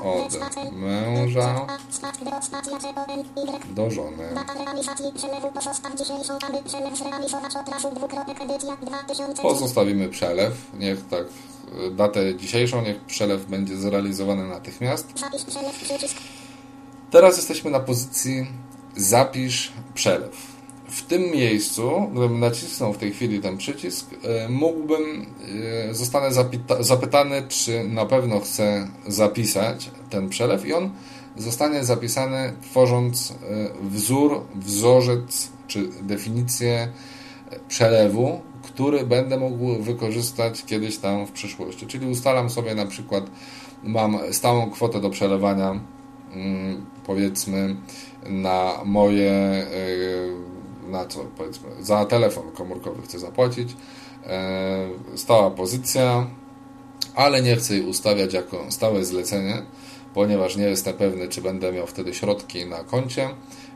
Od 0.02 0.72
męża 0.72 1.66
do 3.70 3.90
żony. 3.90 4.24
Pozostawimy 9.42 10.08
przelew. 10.08 10.52
Niech 10.78 11.08
tak 11.08 11.24
datę 11.92 12.34
dzisiejszą, 12.34 12.82
niech 12.82 13.00
przelew 13.00 13.46
będzie 13.46 13.76
zrealizowany 13.76 14.48
natychmiast. 14.48 15.12
Teraz 17.10 17.36
jesteśmy 17.36 17.70
na 17.70 17.80
pozycji 17.80 18.46
zapisz 18.96 19.72
przelew 19.94 20.53
w 20.88 21.02
tym 21.02 21.22
miejscu, 21.22 22.08
gdybym 22.12 22.40
nacisnął 22.40 22.92
w 22.92 22.98
tej 22.98 23.12
chwili 23.12 23.40
ten 23.40 23.56
przycisk, 23.56 24.10
e, 24.22 24.48
mógłbym, 24.48 25.26
e, 25.90 25.94
zostanę 25.94 26.28
zapytany, 26.80 27.42
czy 27.48 27.84
na 27.84 28.06
pewno 28.06 28.40
chcę 28.40 28.88
zapisać 29.06 29.90
ten 30.10 30.28
przelew 30.28 30.66
i 30.66 30.72
on 30.72 30.90
zostanie 31.36 31.84
zapisany 31.84 32.52
tworząc 32.62 33.30
e, 33.30 33.34
wzór, 33.82 34.42
wzorzec 34.54 35.48
czy 35.66 35.88
definicję 36.02 36.88
przelewu, 37.68 38.40
który 38.62 39.06
będę 39.06 39.38
mógł 39.38 39.82
wykorzystać 39.82 40.64
kiedyś 40.64 40.98
tam 40.98 41.26
w 41.26 41.32
przyszłości. 41.32 41.86
Czyli 41.86 42.06
ustalam 42.06 42.50
sobie 42.50 42.74
na 42.74 42.86
przykład, 42.86 43.24
mam 43.82 44.18
stałą 44.32 44.70
kwotę 44.70 45.00
do 45.00 45.10
przelewania, 45.10 45.80
mm, 46.32 46.86
powiedzmy, 47.06 47.76
na 48.26 48.72
moje 48.84 49.66
na 50.88 51.06
co 51.06 51.24
powiedzmy 51.36 51.68
za 51.80 52.04
telefon 52.04 52.50
komórkowy 52.52 53.02
chcę 53.02 53.18
zapłacić. 53.18 53.76
E, 54.26 54.88
stała 55.14 55.50
pozycja, 55.50 56.26
ale 57.14 57.42
nie 57.42 57.56
chcę 57.56 57.74
jej 57.74 57.86
ustawiać 57.86 58.34
jako 58.34 58.64
stałe 58.68 59.04
zlecenie, 59.04 59.62
ponieważ 60.14 60.56
nie 60.56 60.64
jestem 60.64 60.94
pewny, 60.94 61.28
czy 61.28 61.42
będę 61.42 61.72
miał 61.72 61.86
wtedy 61.86 62.14
środki 62.14 62.66
na 62.66 62.84
koncie, 62.84 63.28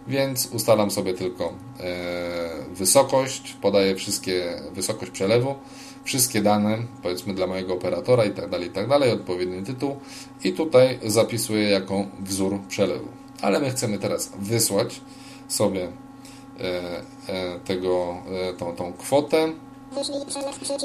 więc 0.09 0.47
ustalam 0.47 0.90
sobie 0.90 1.14
tylko 1.14 1.53
e, 1.81 2.75
wysokość, 2.75 3.57
podaję 3.62 3.97
wszystkie, 3.97 4.62
wysokość 4.73 5.11
przelewu, 5.11 5.55
wszystkie 6.05 6.42
dane, 6.42 6.79
powiedzmy 7.03 7.35
dla 7.35 7.47
mojego 7.47 7.75
operatora 7.75 8.25
i 8.25 8.31
tak 8.31 8.51
dalej, 8.51 8.68
i 8.68 8.73
tak 8.73 8.88
dalej, 8.88 9.12
odpowiedni 9.12 9.62
tytuł 9.62 9.97
i 10.44 10.53
tutaj 10.53 10.99
zapisuję 11.03 11.68
jako 11.68 12.07
wzór 12.21 12.61
przelewu. 12.68 13.09
Ale 13.42 13.61
my 13.61 13.71
chcemy 13.71 13.99
teraz 13.99 14.33
wysłać 14.38 15.01
sobie 15.49 15.88
tego, 17.64 18.16
e, 18.51 18.53
tą, 18.53 18.77
tą 18.77 18.92
kwotę. 18.92 19.53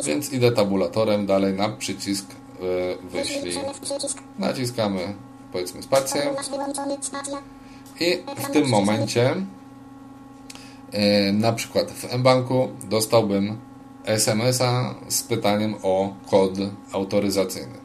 Więc 0.03 0.33
idę 0.33 0.51
tabulatorem 0.51 1.25
dalej 1.25 1.53
na 1.53 1.69
przycisk 1.69 2.25
wyślij. 3.03 3.53
Naciskamy 4.39 5.13
powiedzmy 5.51 5.83
spację 5.83 6.21
i 7.99 8.17
w 8.37 8.51
tym 8.51 8.69
momencie 8.69 9.35
na 11.33 11.53
przykład 11.53 11.91
w 11.91 12.17
mBanku 12.17 12.67
dostałbym 12.89 13.57
SMS-a 14.05 14.95
z 15.07 15.23
pytaniem 15.23 15.75
o 15.83 16.13
kod 16.29 16.51
autoryzacyjny. 16.91 17.83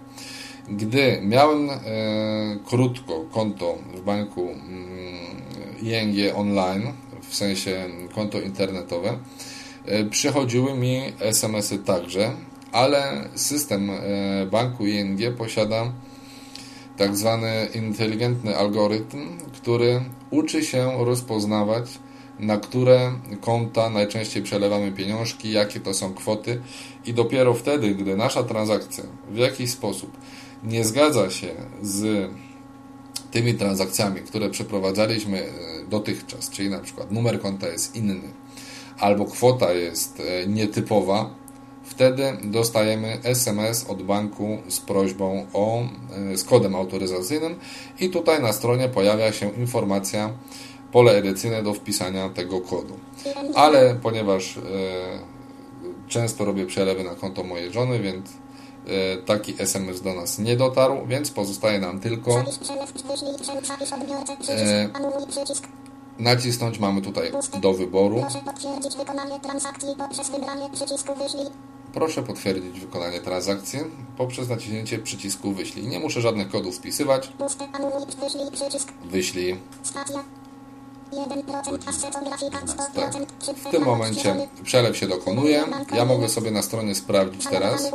Gdy 0.69 1.21
miałem 1.23 1.69
krótko 2.67 3.25
konto 3.33 3.79
w 3.95 4.01
banku 4.01 4.49
mm, 4.49 4.89
ING 5.83 6.37
Online, 6.37 6.93
w 7.23 7.37
sensie 7.37 7.87
konto 8.15 8.41
internetowe, 8.41 9.19
e, 9.85 10.05
przychodziły 10.05 10.75
mi 10.75 11.03
SMS-y 11.21 11.79
także, 11.79 12.33
ale 12.73 13.29
system 13.35 13.91
e, 13.91 14.47
banku 14.47 14.87
ING 14.87 15.37
posiada 15.37 15.93
tak 16.97 17.17
zwany 17.17 17.69
inteligentny 17.75 18.57
algorytm, 18.57 19.39
który 19.53 20.01
uczy 20.31 20.65
się 20.65 21.05
rozpoznawać, 21.05 21.99
na 22.39 22.57
które 22.57 23.13
konta 23.41 23.91
najczęściej 23.91 24.43
przelewamy 24.43 24.93
pieniążki, 24.93 25.53
jakie 25.53 25.81
to 25.81 25.95
są 25.95 26.15
kwoty. 26.15 26.61
I 27.07 27.15
dopiero 27.15 27.55
wtedy, 27.55 27.95
gdy 27.95 28.17
nasza 28.17 28.43
transakcja 28.43 29.05
w 29.31 29.37
jakiś 29.37 29.71
sposób 29.71 30.11
nie 30.65 30.85
zgadza 30.85 31.31
się 31.31 31.49
z 31.83 32.31
tymi 33.31 33.55
transakcjami, 33.55 34.21
które 34.21 34.51
przeprowadzaliśmy 34.51 35.39
e, 35.39 35.51
dotychczas, 35.89 36.51
czyli 36.51 36.71
na 36.71 36.81
przykład 36.81 37.11
numer 37.11 37.41
konta 37.41 37.69
jest 37.69 37.97
inny, 37.97 38.21
albo 38.99 39.25
kwota 39.25 39.73
jest 39.73 40.21
e, 40.21 40.47
nietypowa, 40.47 41.31
wtedy 41.85 42.23
dostajemy 42.45 43.19
SMS 43.23 43.87
od 43.89 44.03
banku 44.03 44.59
z 44.69 44.81
prośbą 44.81 45.47
o, 45.53 45.83
e, 46.33 46.37
z 46.37 46.45
kodem 46.45 46.75
autoryzacyjnym 46.75 47.57
i 48.01 48.11
tutaj 48.11 48.43
na 48.43 48.53
stronie 48.53 48.89
pojawia 48.89 49.33
się 49.33 49.51
informacja, 49.51 50.31
pole 50.93 51.13
edycyjne 51.13 51.63
do 51.63 51.75
wpisania 51.75 52.29
tego 52.29 52.61
kodu. 52.61 52.95
Ale 53.55 53.95
ponieważ 54.03 54.59
często 56.09 56.45
robię 56.45 56.67
przelewy 56.67 57.05
na 57.05 57.15
konto 57.15 57.45
mojej 57.45 57.73
żony, 57.73 57.99
więc 57.99 58.27
taki 59.27 59.63
SMS 59.63 60.01
do 60.01 60.15
nas 60.15 60.39
nie 60.39 60.57
dotarł, 60.57 61.07
więc 61.07 61.31
pozostaje 61.31 61.81
nam 61.81 62.01
tylko 62.01 62.45
e, 64.49 64.89
nacisnąć 66.19 66.79
mamy 66.79 67.03
tutaj 67.03 67.33
do 67.61 67.73
wyboru. 67.75 68.25
Proszę 71.93 72.23
potwierdzić 72.23 72.81
wykonanie 72.81 73.21
transakcji 73.21 73.81
poprzez 74.17 74.49
naciśnięcie 74.49 74.99
przycisku 74.99 75.53
wyślij. 75.53 75.87
Nie 75.87 76.01
muszę 76.01 76.21
żadnych 76.21 76.49
kodów 76.49 76.77
wpisywać. 76.77 77.33
Wyślij. 79.05 79.57
W 83.67 83.71
tym 83.71 83.85
momencie 83.85 84.49
przelew 84.63 84.97
się 84.97 85.07
dokonuje. 85.09 85.65
Ja 85.93 86.05
mogę 86.05 86.29
sobie 86.29 86.51
na 86.51 86.63
stronie 86.63 86.95
sprawdzić 86.95 87.47
teraz 87.47 87.91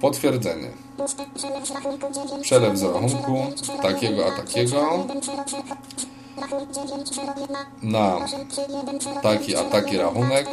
potwierdzenie. 0.00 0.70
Przelew 2.42 2.78
z 2.78 2.82
rachunku 2.82 3.36
takiego 3.82 4.26
a 4.26 4.36
takiego 4.36 5.06
na 7.82 8.20
taki 9.22 9.56
a 9.56 9.62
taki 9.64 9.96
rachunek 9.98 10.48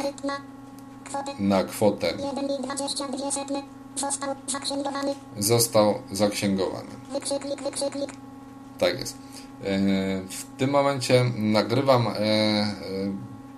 na 1.38 1.64
kwotę 1.64 2.14
został 5.38 5.94
zaksięgowany. 6.12 6.90
Tak 8.78 8.98
jest. 8.98 9.16
E, 9.64 9.78
w 10.28 10.58
tym 10.58 10.70
momencie 10.70 11.24
nagrywam 11.36 12.06
e, 12.06 12.10
e, 12.10 12.74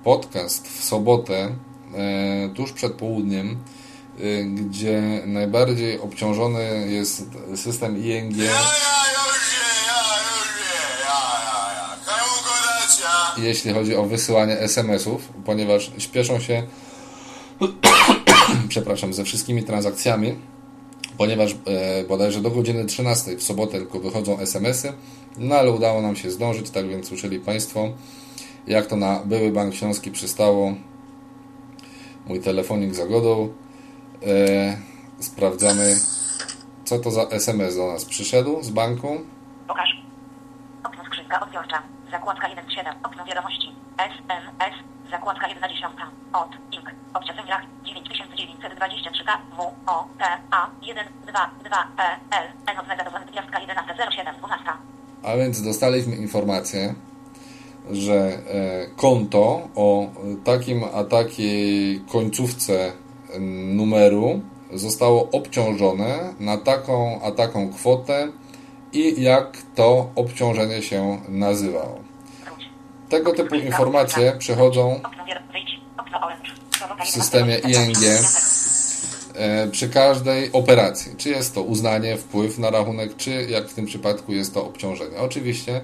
podcast 0.05 0.69
w 0.69 0.85
sobotę, 0.85 1.57
tuż 2.55 2.73
przed 2.73 2.92
południem, 2.92 3.57
gdzie 4.45 5.23
najbardziej 5.27 6.01
obciążony 6.01 6.88
jest 6.88 7.25
system 7.57 8.05
ING. 8.05 8.37
Jeśli 13.37 13.73
chodzi 13.73 13.97
o 13.97 14.05
wysyłanie 14.05 14.59
SMS-ów, 14.59 15.29
ponieważ 15.45 15.92
śpieszą 15.99 16.40
się 16.40 16.62
przepraszam, 18.69 19.12
ze 19.12 19.25
wszystkimi 19.25 19.62
transakcjami, 19.62 20.38
ponieważ 21.18 21.52
e, 21.52 22.05
bodajże 22.05 22.40
do 22.40 22.50
godziny 22.50 22.85
13 22.85 23.37
w 23.37 23.42
sobotę 23.42 23.79
tylko 23.79 24.00
wychodzą 24.00 24.38
SMS-y, 24.38 24.92
no 25.38 25.55
ale 25.55 25.70
udało 25.70 26.02
nam 26.02 26.16
się 26.16 26.31
zdążyć, 26.31 26.70
tak 26.70 26.88
więc 26.88 27.09
słyszeli 27.09 27.40
Państwo, 27.40 27.88
jak 28.66 28.87
to 28.87 28.96
na 28.96 29.20
były 29.24 29.50
Bank 29.50 29.74
Śląski 29.74 30.11
przystało. 30.11 30.74
Mój 32.26 32.40
telefonik 32.40 32.94
zagodą. 32.94 33.52
E, 34.26 34.76
sprawdzamy, 35.18 35.96
co 36.85 36.98
to 36.98 37.11
za 37.11 37.22
SMS 37.22 37.76
do 37.76 37.87
nas 37.87 38.05
przyszedł 38.05 38.62
z 38.62 38.70
banku. 38.70 39.20
Pokaż. 39.68 40.02
Okno 40.85 41.05
skrzynka 41.05 41.40
odbiorcza. 41.40 41.96
Zakładka 42.11 42.49
1.7. 42.49 42.95
Okno 43.03 43.25
wiadomości. 43.25 43.69
SMS. 43.99 44.75
Zakładka 45.11 45.49
1 45.49 45.71
dziesiątka. 45.71 46.11
Od. 46.33 46.51
Ink. 46.73 46.90
Obciążeń 47.14 47.47
rach. 47.47 47.62
9923 47.85 49.25
K. 49.25 49.40
W. 49.57 49.61
O. 49.87 50.09
T. 50.19 50.25
A. 50.51 50.71
1. 50.83 51.07
2. 51.27 51.51
2. 51.64 51.88
P. 51.97 52.03
L. 52.31 52.47
N. 52.66 52.79
Odnagadowany 52.79 53.27
gwiazdka 53.27 53.61
11. 53.61 53.95
07. 54.16 54.35
12. 54.38 54.64
A 55.23 55.37
więc 55.37 55.62
dostaliśmy 55.62 56.16
informację, 56.16 56.95
że 57.90 58.14
e, 58.14 58.38
konto 58.97 59.69
o 59.75 60.07
takim 60.45 60.85
a 60.95 61.05
takiej 61.05 62.01
końcówce 62.01 62.92
numeru 63.75 64.40
zostało 64.73 65.31
obciążone 65.31 66.35
na 66.40 66.59
taką 66.59 67.21
a 67.23 67.31
taką 67.31 67.73
kwotę 67.73 68.29
i 68.97 69.23
jak 69.23 69.57
to 69.75 70.11
obciążenie 70.15 70.83
się 70.83 71.21
nazywało. 71.29 72.01
Tego 73.09 73.33
typu 73.33 73.55
informacje 73.55 74.33
przychodzą 74.39 75.01
w 77.05 77.09
systemie 77.09 77.59
ING 77.59 77.97
e, 79.35 79.69
przy 79.69 79.89
każdej 79.89 80.53
operacji. 80.53 81.13
Czy 81.17 81.29
jest 81.29 81.55
to 81.55 81.63
uznanie, 81.63 82.17
wpływ 82.17 82.59
na 82.59 82.71
rachunek, 82.71 83.17
czy 83.17 83.31
jak 83.31 83.69
w 83.69 83.75
tym 83.75 83.87
przypadku 83.87 84.33
jest 84.33 84.55
to 84.55 84.67
obciążenie. 84.67 85.19
Oczywiście, 85.19 85.81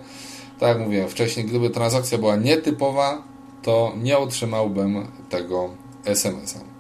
tak 0.61 0.69
jak 0.69 0.79
mówiłem 0.79 1.09
wcześniej, 1.09 1.47
gdyby 1.47 1.71
transakcja 1.71 2.19
była 2.19 2.37
nietypowa, 2.37 3.23
to 3.63 3.93
nie 3.97 4.19
otrzymałbym 4.19 5.07
tego 5.29 5.71
SMS-a. 6.05 6.72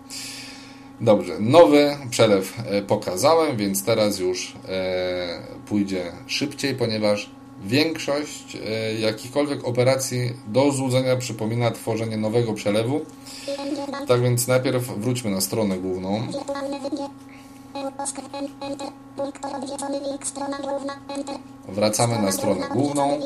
Dobrze, 1.03 1.37
nowy 1.41 1.97
przelew 2.11 2.55
e, 2.67 2.83
pokazałem, 2.83 3.57
więc 3.57 3.85
teraz 3.85 4.19
już 4.19 4.55
e, 4.69 5.41
pójdzie 5.67 6.13
szybciej, 6.27 6.75
ponieważ 6.75 7.31
większość 7.65 8.57
e, 8.57 8.95
jakichkolwiek 8.95 9.65
operacji 9.65 10.33
do 10.47 10.73
złudzenia 10.73 11.17
przypomina 11.17 11.71
tworzenie 11.71 12.17
nowego 12.17 12.53
przelewu. 12.53 13.01
Tak 14.09 14.23
więc 14.23 14.49
najpierw 14.49 14.99
wróćmy 14.99 15.31
na 15.31 15.41
stronę 15.41 15.79
główną. 15.79 16.27
Wracamy 21.69 22.19
na 22.19 22.33
stronę 22.33 22.69
główną. 22.69 23.19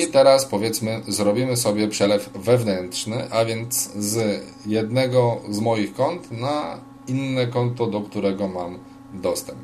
I 0.00 0.06
teraz 0.06 0.44
powiedzmy, 0.46 1.02
zrobimy 1.08 1.56
sobie 1.56 1.88
przelew 1.88 2.30
wewnętrzny, 2.34 3.28
a 3.30 3.44
więc 3.44 3.90
z 3.92 4.42
jednego 4.66 5.40
z 5.50 5.60
moich 5.60 5.94
kont 5.94 6.30
na 6.30 6.78
inne 7.08 7.46
konto, 7.46 7.86
do 7.86 8.00
którego 8.00 8.48
mam 8.48 8.78
dostęp. 9.12 9.58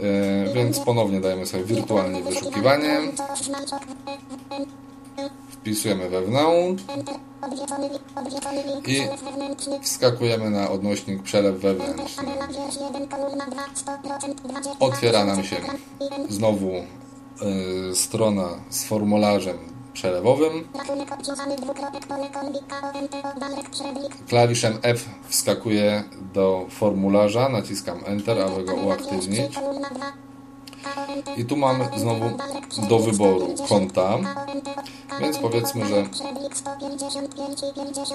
E, 0.00 0.54
więc 0.54 0.80
ponownie 0.80 1.20
dajemy 1.20 1.46
sobie 1.46 1.64
wirtualnie 1.64 2.22
wyszukiwanie. 2.22 3.00
Wpisujemy 5.50 6.08
wewnątrz 6.10 6.84
i 8.86 9.82
wskakujemy 9.82 10.50
na 10.50 10.70
odnośnik 10.70 11.22
przelew 11.22 11.56
wewnętrzny. 11.60 12.24
Otwiera 14.80 15.24
nam 15.24 15.44
się 15.44 15.56
znowu 16.28 16.70
y, 16.70 16.84
strona 17.94 18.48
z 18.70 18.84
formularzem 18.84 19.58
przelewowym. 19.92 20.68
Klawiszem 24.28 24.78
F 24.82 25.08
wskakuję 25.28 26.04
do 26.34 26.66
formularza, 26.70 27.48
naciskam 27.48 28.00
Enter, 28.06 28.40
aby 28.40 28.64
go 28.64 28.74
uaktywnić. 28.74 29.58
I 31.36 31.44
tu 31.44 31.56
mamy 31.56 31.88
znowu 31.96 32.30
do 32.88 32.98
wyboru 32.98 33.54
konta, 33.68 34.18
więc 35.20 35.38
powiedzmy, 35.38 35.86
że 35.86 36.04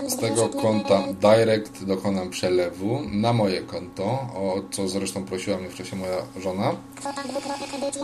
z 0.08 0.18
tego 0.18 0.50
konta 0.50 1.04
Direct 1.22 1.84
dokonam 1.84 2.30
przelewu 2.30 3.00
na 3.12 3.34
moje 3.34 3.62
konto, 3.62 4.04
o 4.36 4.62
co 4.72 4.88
zresztą 4.88 5.24
prosiła 5.24 5.58
mnie 5.58 5.70
wcześniej 5.70 6.02
moja 6.02 6.18
żona. 6.42 6.72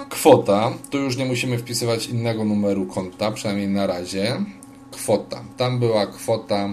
Kwota, 0.10 0.71
tu 0.89 0.97
już 0.97 1.17
nie 1.17 1.26
musimy 1.26 1.58
wpisywać 1.58 2.08
innego 2.08 2.45
numeru 2.45 2.86
konta, 2.86 3.32
przynajmniej 3.32 3.67
na 3.67 3.88
razie. 3.88 4.38
Kwota, 4.91 5.43
tam 5.58 5.80
była 5.80 6.08
kwota 6.08 6.69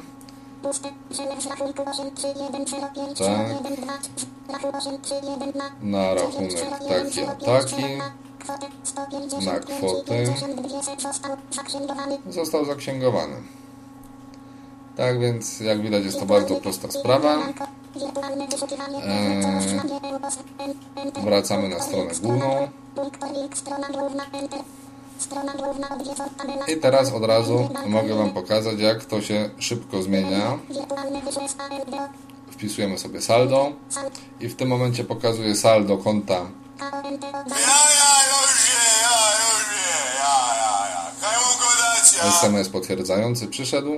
Tak. 3.18 3.48
Na 5.82 6.14
rachunek 6.14 6.50
taki 6.88 7.20
a 7.20 7.34
taki. 7.34 7.82
Na 9.44 9.52
kwotę. 9.60 10.24
Został 12.30 12.64
zaksięgowany. 12.64 13.36
Tak 14.96 15.20
więc, 15.20 15.60
jak 15.60 15.82
widać, 15.82 16.04
jest 16.04 16.20
to 16.20 16.26
bardzo 16.26 16.54
prosta 16.56 16.90
sprawa. 16.90 17.38
Eee, 19.04 19.42
wracamy 21.24 21.68
na 21.68 21.80
stronę 21.80 22.10
główną. 22.22 22.68
I 26.68 26.76
teraz 26.76 27.12
od 27.12 27.24
razu 27.24 27.68
mogę 27.86 28.14
Wam 28.14 28.30
pokazać, 28.30 28.78
jak 28.78 29.04
to 29.04 29.22
się 29.22 29.50
szybko 29.58 30.02
zmienia. 30.02 30.58
Wpisujemy 32.50 32.98
sobie 32.98 33.20
saldo. 33.22 33.72
I 34.40 34.48
w 34.48 34.56
tym 34.56 34.68
momencie 34.68 35.04
pokazuje 35.04 35.56
saldo 35.56 35.98
konta 35.98 36.46
SMS 42.28 42.68
potwierdzający 42.68 43.46
przyszedł, 43.46 43.92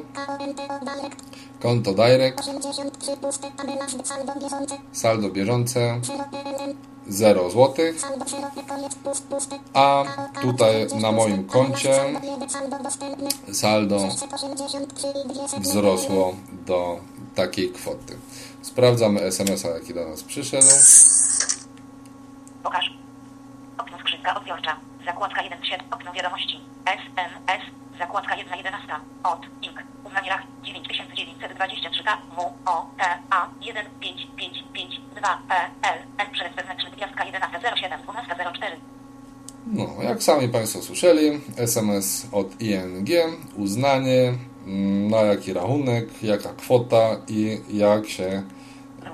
konto 1.60 1.94
direct, 1.94 2.40
83 2.40 3.16
puste, 3.16 3.50
tabela 3.56 3.88
z 3.88 4.08
saldo 4.08 4.32
bieżące. 4.40 4.76
saldo 4.92 5.28
bieżące 5.28 6.00
0 6.02 6.24
PLN. 6.30 6.74
0 7.08 7.50
zł, 7.50 7.74
Saldo 7.98 8.24
0 8.28 8.48
koniec 8.68 8.94
pust, 8.94 9.24
puste. 9.24 9.58
a 9.74 10.04
tutaj 10.42 10.86
na 11.00 11.12
moim 11.12 11.44
koncie 11.44 11.94
Saldo 11.96 12.18
1, 12.28 12.50
saldo 12.50 12.78
dostępne. 12.78 13.28
saldo 13.54 13.98
683 14.10 15.06
i 15.24 15.28
2 15.28 15.48
sekundy. 15.48 15.68
wzrosło 15.68 16.34
do 16.66 17.00
takiej 17.34 17.70
kwoty. 17.72 18.16
Sprawdzamy 18.62 19.20
SMS-a, 19.22 19.68
jaki 19.68 19.94
do 19.94 20.08
nas 20.08 20.22
przyszedł. 20.22 20.66
Pokaż. 22.62 22.92
Okno 23.78 23.98
skrzynka 23.98 24.34
odbiorcza. 24.34 24.76
Zakładka 25.04 25.42
1 25.42 25.64
7. 25.64 25.86
Okno 25.90 26.12
wiadomości. 26.12 26.60
SMS. 26.86 27.62
Zakładka 27.98 28.36
1 28.36 28.58
11. 28.58 28.88
Od. 29.24 29.40
Ink. 29.62 29.82
Uznaniach 30.04 30.42
9923 30.62 32.04
K. 32.04 32.18
W. 32.36 32.40
O. 32.66 32.86
T. 32.98 33.04
A. 33.30 33.48
1 33.60 33.86
5 34.00 34.26
5 34.36 34.64
5 34.72 35.00
2 35.16 35.38
P. 35.48 35.54
L. 35.82 35.98
N. 36.18 36.32
Przez 36.32 36.54
wewnętrzny 36.54 36.90
gwiazdka 36.90 37.24
11 37.24 37.60
07 37.80 38.02
12 38.02 38.34
04. 38.60 38.76
No, 39.66 40.02
jak 40.02 40.22
sami 40.22 40.48
Państwo 40.48 40.82
słyszeli, 40.82 41.40
SMS 41.56 42.26
od 42.32 42.60
ING, 42.60 43.08
uznanie, 43.56 44.34
mm, 44.66 45.08
na 45.10 45.16
jaki 45.16 45.52
rachunek, 45.52 46.22
jaka 46.22 46.48
kwota 46.48 47.16
i 47.28 47.60
jak 47.68 48.08
się 48.08 48.42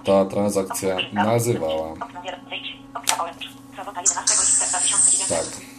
ta 0.04 0.24
transakcja 0.24 0.96
nazywała. 1.12 1.92
Okno 1.92 2.22
wiadomości. 2.22 2.48
Wyjdź. 2.48 2.76
Okno 2.94 3.24
Orange. 3.24 3.46
Sobota 3.76 4.00
11 4.00 4.34
lipca 4.40 4.78
2009. 4.78 5.28
Tak. 5.28 5.77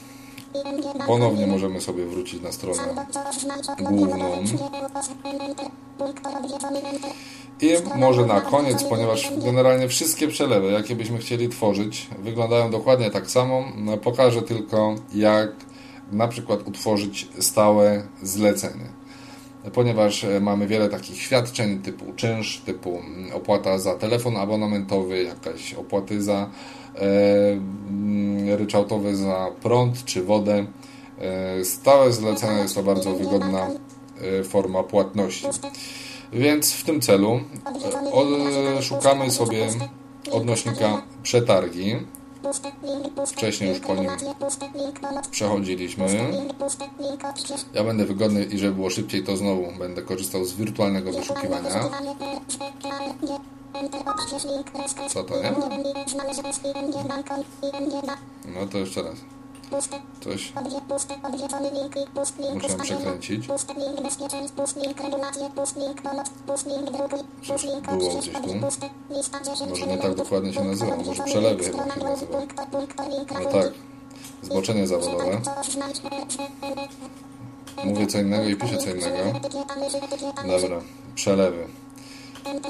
Ponownie 1.08 1.48
możemy 1.48 1.82
sobie 1.82 2.06
wrócić 2.06 2.42
na 2.42 2.52
stronę 2.52 2.84
główną. 3.80 4.44
I 7.62 7.70
może 7.96 8.26
na 8.26 8.42
koniec, 8.42 8.84
ponieważ 8.84 9.32
generalnie 9.46 9.88
wszystkie 9.88 10.28
przelewy, 10.28 10.72
jakie 10.72 10.96
byśmy 10.96 11.18
chcieli 11.18 11.50
tworzyć, 11.50 12.08
wyglądają 12.20 12.72
dokładnie 12.72 13.12
tak 13.12 13.32
samo. 13.32 13.64
No, 13.78 13.98
Pokażę 13.98 14.42
tylko, 14.42 14.96
jak 15.14 15.52
na 16.12 16.28
przykład 16.28 16.68
utworzyć 16.68 17.28
stałe 17.40 18.04
zlecenie. 18.24 19.00
Ponieważ 19.74 20.24
e, 20.24 20.40
mamy 20.40 20.68
wiele 20.68 20.90
takich 20.90 21.22
świadczeń 21.22 21.80
typu 21.80 22.14
czynsz, 22.16 22.62
typu 22.66 22.98
mm, 22.98 23.34
opłata 23.34 23.80
za 23.80 23.96
telefon 23.96 24.38
abonamentowy, 24.38 25.24
jakaś 25.24 25.74
opłaty 25.74 26.22
za 26.22 26.50
e, 27.00 27.52
mm, 27.90 28.56
ryczałtowe 28.58 29.16
za 29.16 29.48
prąd 29.62 30.06
czy 30.06 30.24
wodę. 30.24 30.66
E, 31.20 31.66
stałe 31.66 32.14
zlecenie 32.14 32.62
jest 32.62 32.76
to 32.76 32.84
bardzo 32.84 33.14
wygodna 33.14 33.68
e, 34.40 34.44
forma 34.44 34.84
płatności. 34.84 35.48
Więc 36.34 36.74
w 36.74 36.84
tym 36.84 37.02
celu 37.02 37.40
szukamy 38.82 39.32
sobie 39.32 39.68
odnośnika 40.32 41.02
przetargi. 41.24 41.96
Wcześniej 43.28 43.70
już 43.70 43.80
po 43.80 43.96
nim 43.96 44.10
przechodziliśmy. 45.32 46.06
Ja 47.74 47.84
będę 47.84 48.06
wygodny 48.06 48.44
i 48.44 48.58
żeby 48.58 48.76
było 48.76 48.90
szybciej, 48.90 49.24
to 49.24 49.38
znowu 49.38 49.64
będę 49.80 50.02
korzystał 50.02 50.46
z 50.46 50.54
wirtualnego 50.54 51.12
wyszukiwania. 51.12 51.70
Co 55.10 55.24
to, 55.24 55.34
ba. 58.08 58.18
No 58.46 58.68
to 58.72 58.78
jeszcze 58.78 59.04
raz. 59.04 59.16
Coś 60.22 60.54
Muszę 62.54 62.78
przekręcić. 62.78 63.48
Link, 67.66 67.92
było 67.92 68.20
gdzieś 68.20 68.34
tu? 68.34 68.54
puste, 68.54 68.90
lista 69.10 69.40
10 69.44 69.70
Może 69.70 69.88
nie 69.88 69.98
tak 69.98 70.16
dokładnie 70.16 70.54
się 70.54 70.64
nazywa, 70.64 70.96
może 70.96 71.24
przelewy 71.24 71.64
chyba 71.64 71.84
się 71.84 72.00
nazywa. 72.10 72.38
No 73.44 73.50
tak. 73.52 73.72
Zboczenie 74.42 74.88
zawodowe. 74.88 75.42
Mówię 77.84 78.08
co 78.08 78.20
innego 78.20 78.50
i 78.50 78.56
piszę 78.56 78.78
co 78.78 78.90
innego. 78.90 79.40
Dobra. 80.48 80.82
Przelewy. 81.16 81.79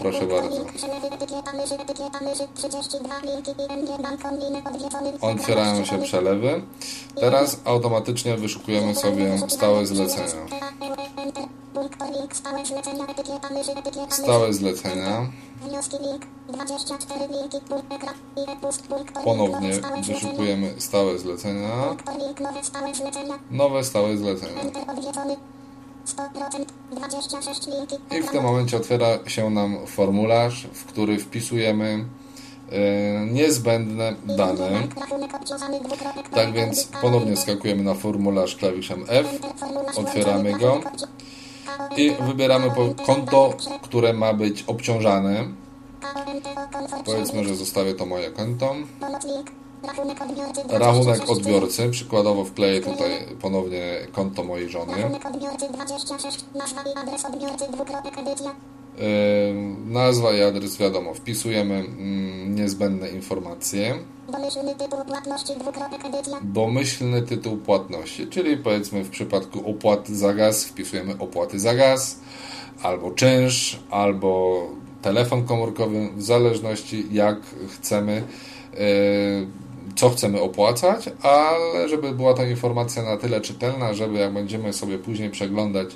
Proszę 0.01 0.25
bardzo. 0.25 0.57
link, 0.57 0.73
przelewy, 0.73 1.07
etykieta 1.07 1.53
myszy, 1.53 1.75
etykieta 1.75 2.19
myszy, 2.21 2.47
32 2.55 3.19
linki, 3.19 3.51
ING 3.51 4.01
bank, 4.01 4.25
online, 4.25 4.61
odwiedzony, 4.67 5.13
Otwierają 5.21 5.85
się 5.85 6.01
przelewy. 6.01 6.61
Teraz 7.15 7.59
automatycznie 7.65 8.37
wyszukujemy 8.37 8.95
sobie 8.95 9.37
stałe 9.47 9.85
zlecenia. 9.85 10.47
Stałe 12.31 12.65
zlecenia, 12.65 13.05
etykieta 13.07 13.49
myszy, 13.49 13.71
etykieta 13.71 14.05
myszy. 14.05 14.21
Stałe 14.21 14.53
zlecenia. 14.53 15.27
Wnioski 15.61 15.97
link 15.97 16.25
24 16.49 17.27
linki 17.27 17.57
punkt 17.69 17.93
ekran 17.93 18.13
i 18.37 18.61
pust 18.61 18.87
punkt 18.87 19.13
Ponownie 19.23 19.71
wyszukujemy 20.07 20.73
stałe 20.77 21.19
zlecenia. 21.19 21.69
Nowe 23.51 23.83
stałe 23.83 24.17
zlecenia. 24.17 24.61
I 28.11 28.21
w 28.21 28.31
tym 28.31 28.43
momencie 28.43 28.77
otwiera 28.77 29.07
się 29.27 29.49
nam 29.49 29.87
formularz, 29.87 30.67
w 30.73 30.85
który 30.85 31.17
wpisujemy 31.17 32.05
e, 32.71 33.25
niezbędne 33.25 34.15
dane. 34.25 34.87
Tak 36.31 36.53
więc 36.53 36.85
ponownie 37.01 37.37
skakujemy 37.37 37.83
na 37.83 37.93
formularz 37.93 38.55
klawiszem 38.55 39.05
F, 39.07 39.27
otwieramy 39.95 40.53
go 40.53 40.81
i 41.97 42.11
wybieramy 42.27 42.71
konto, 43.05 43.53
które 43.81 44.13
ma 44.13 44.33
być 44.33 44.63
obciążane. 44.67 45.47
Powiedzmy, 47.05 47.43
że 47.43 47.55
zostawię 47.55 47.93
to 47.93 48.05
moje 48.05 48.31
konto. 48.31 48.75
Rachunek 49.83 50.21
odbiorcy, 50.21 50.61
Rachunek 50.69 51.03
26 51.03 51.31
odbiorcy, 51.31 51.89
przykładowo 51.89 52.45
wkleję 52.45 52.81
tutaj 52.81 53.11
ponownie 53.41 54.07
konto 54.11 54.43
mojej 54.43 54.69
żony. 54.69 54.93
Rachunek 54.95 55.25
odbiorcy 55.25 55.65
26, 55.73 56.45
nazwa 56.55 56.81
i 56.81 56.97
adres 56.97 57.25
odbiorcy, 57.25 57.65
dwukropek 57.71 58.17
edycja. 58.17 58.55
Nazwa 59.85 60.33
i 60.33 60.41
adres 60.41 60.77
wiadomo, 60.77 61.13
wpisujemy 61.13 61.75
mm, 61.75 62.55
niezbędne 62.55 63.09
informacje. 63.09 63.95
Domyślny 64.31 64.75
tytuł 64.75 65.05
płatności, 65.05 65.53
dwukropek 65.59 66.05
edycja. 66.05 66.39
Domyślny 66.43 67.21
tytuł 67.21 67.57
płatności, 67.57 68.27
czyli 68.27 68.57
powiedzmy 68.57 69.03
w 69.03 69.09
przypadku 69.09 69.69
opłat 69.69 70.09
za 70.09 70.33
gaz 70.33 70.65
wpisujemy 70.65 71.17
opłaty 71.19 71.59
za 71.59 71.75
gaz, 71.75 72.19
albo 72.81 73.11
czynsz, 73.11 73.79
albo 73.89 74.61
telefon 75.01 75.45
komórkowy, 75.45 76.09
w 76.15 76.23
zależności 76.23 77.05
jak 77.11 77.37
chcemy, 77.69 78.23
yy, 78.73 78.79
co 79.95 80.09
chcemy 80.09 80.41
opłacać, 80.41 81.09
ale 81.21 81.89
żeby 81.89 82.11
była 82.11 82.33
to 82.33 82.43
informacja 82.43 83.03
na 83.03 83.17
tyle 83.17 83.41
czytelna, 83.41 83.93
żeby 83.93 84.17
jak 84.17 84.33
będziemy 84.33 84.73
sobie 84.73 84.97
później 84.97 85.29
przeglądać 85.29 85.89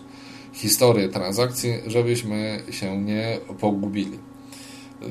historię 0.54 1.10
transakcji, 1.10 1.74
żebyśmy 1.88 2.64
się 2.72 3.02
nie 3.02 3.38
pogubili. 3.60 4.20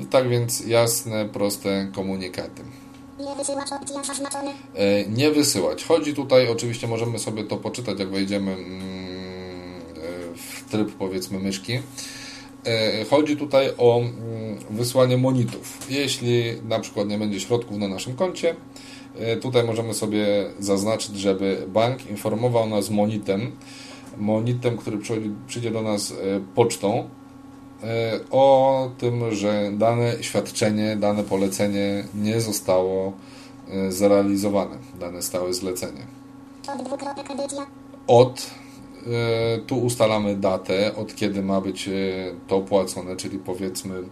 Tak 0.09 0.29
więc 0.29 0.65
jasne, 0.65 1.25
proste 1.25 1.87
komunikaty. 1.95 2.63
Nie 3.19 4.03
zaznaczony. 4.03 4.51
E, 4.75 5.09
nie 5.09 5.31
wysyłać. 5.31 5.83
Chodzi 5.83 6.13
tutaj, 6.13 6.49
oczywiście 6.49 6.87
możemy 6.87 7.19
sobie 7.19 7.43
to 7.43 7.57
poczytać, 7.57 7.99
jak 7.99 8.09
wejdziemy 8.09 8.51
mm, 8.51 8.61
e, 8.61 10.35
w 10.35 10.71
tryb 10.71 10.91
powiedzmy 10.91 11.39
myszki. 11.39 11.79
E, 12.65 13.05
Chodzi 13.05 13.37
tutaj 13.37 13.69
o 13.77 13.99
mm, 13.99 14.13
wysłanie 14.69 15.17
monitów. 15.17 15.77
Jeśli 15.89 16.43
na 16.67 16.79
przykład 16.79 17.07
nie 17.07 17.17
będzie 17.17 17.39
środków 17.39 17.77
na 17.77 17.87
naszym 17.87 18.15
koncie, 18.15 18.55
e, 19.19 19.37
tutaj 19.37 19.63
możemy 19.63 19.93
sobie 19.93 20.25
zaznaczyć, 20.59 21.15
żeby 21.15 21.65
bank 21.67 22.09
informował 22.09 22.69
nas 22.69 22.89
monitem, 22.89 23.51
monitem, 24.17 24.77
który 24.77 24.97
przyjdzie 25.47 25.71
do 25.71 25.81
nas 25.81 26.11
e, 26.11 26.15
pocztą, 26.55 27.09
o 28.31 28.89
tym, 28.97 29.35
że 29.35 29.71
dane 29.73 30.23
świadczenie, 30.23 30.95
dane 30.95 31.23
polecenie 31.23 32.03
nie 32.15 32.41
zostało 32.41 33.13
zrealizowane, 33.89 34.77
dane 34.99 35.21
stałe 35.21 35.53
zlecenie. 35.53 36.01
Od 38.07 38.51
e, 39.07 39.59
tu 39.67 39.77
ustalamy 39.77 40.35
datę, 40.35 40.95
od 40.95 41.15
kiedy 41.15 41.43
ma 41.43 41.61
być 41.61 41.87
e, 41.87 41.91
to 42.47 42.55
opłacone, 42.55 43.15
czyli 43.15 43.39
powiedzmy 43.39 44.03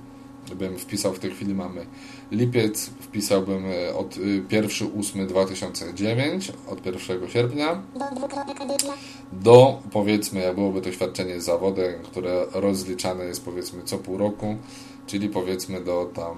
bym 0.55 0.77
wpisał 0.77 1.13
w 1.13 1.19
tej 1.19 1.31
chwili 1.31 1.55
mamy. 1.55 1.85
Lipiec, 2.31 2.85
wpisałbym 2.85 3.65
e, 3.65 3.95
od 3.95 4.17
y, 4.17 4.43
1.8.2009, 4.49 6.51
od 6.67 6.85
1 6.85 7.29
sierpnia. 7.29 7.83
Do 9.31 9.79
powiedzmy, 9.91 10.39
jak 10.39 10.55
byłoby 10.55 10.81
to 10.81 10.91
świadczenie 10.91 11.41
z 11.41 11.45
zawodem, 11.45 12.03
które 12.03 12.45
rozliczane 12.53 13.23
jest 13.23 13.45
powiedzmy 13.45 13.83
co 13.83 13.97
pół 13.97 14.17
roku, 14.17 14.55
czyli 15.07 15.29
powiedzmy 15.29 15.81
do 15.81 16.11
tam 16.13 16.37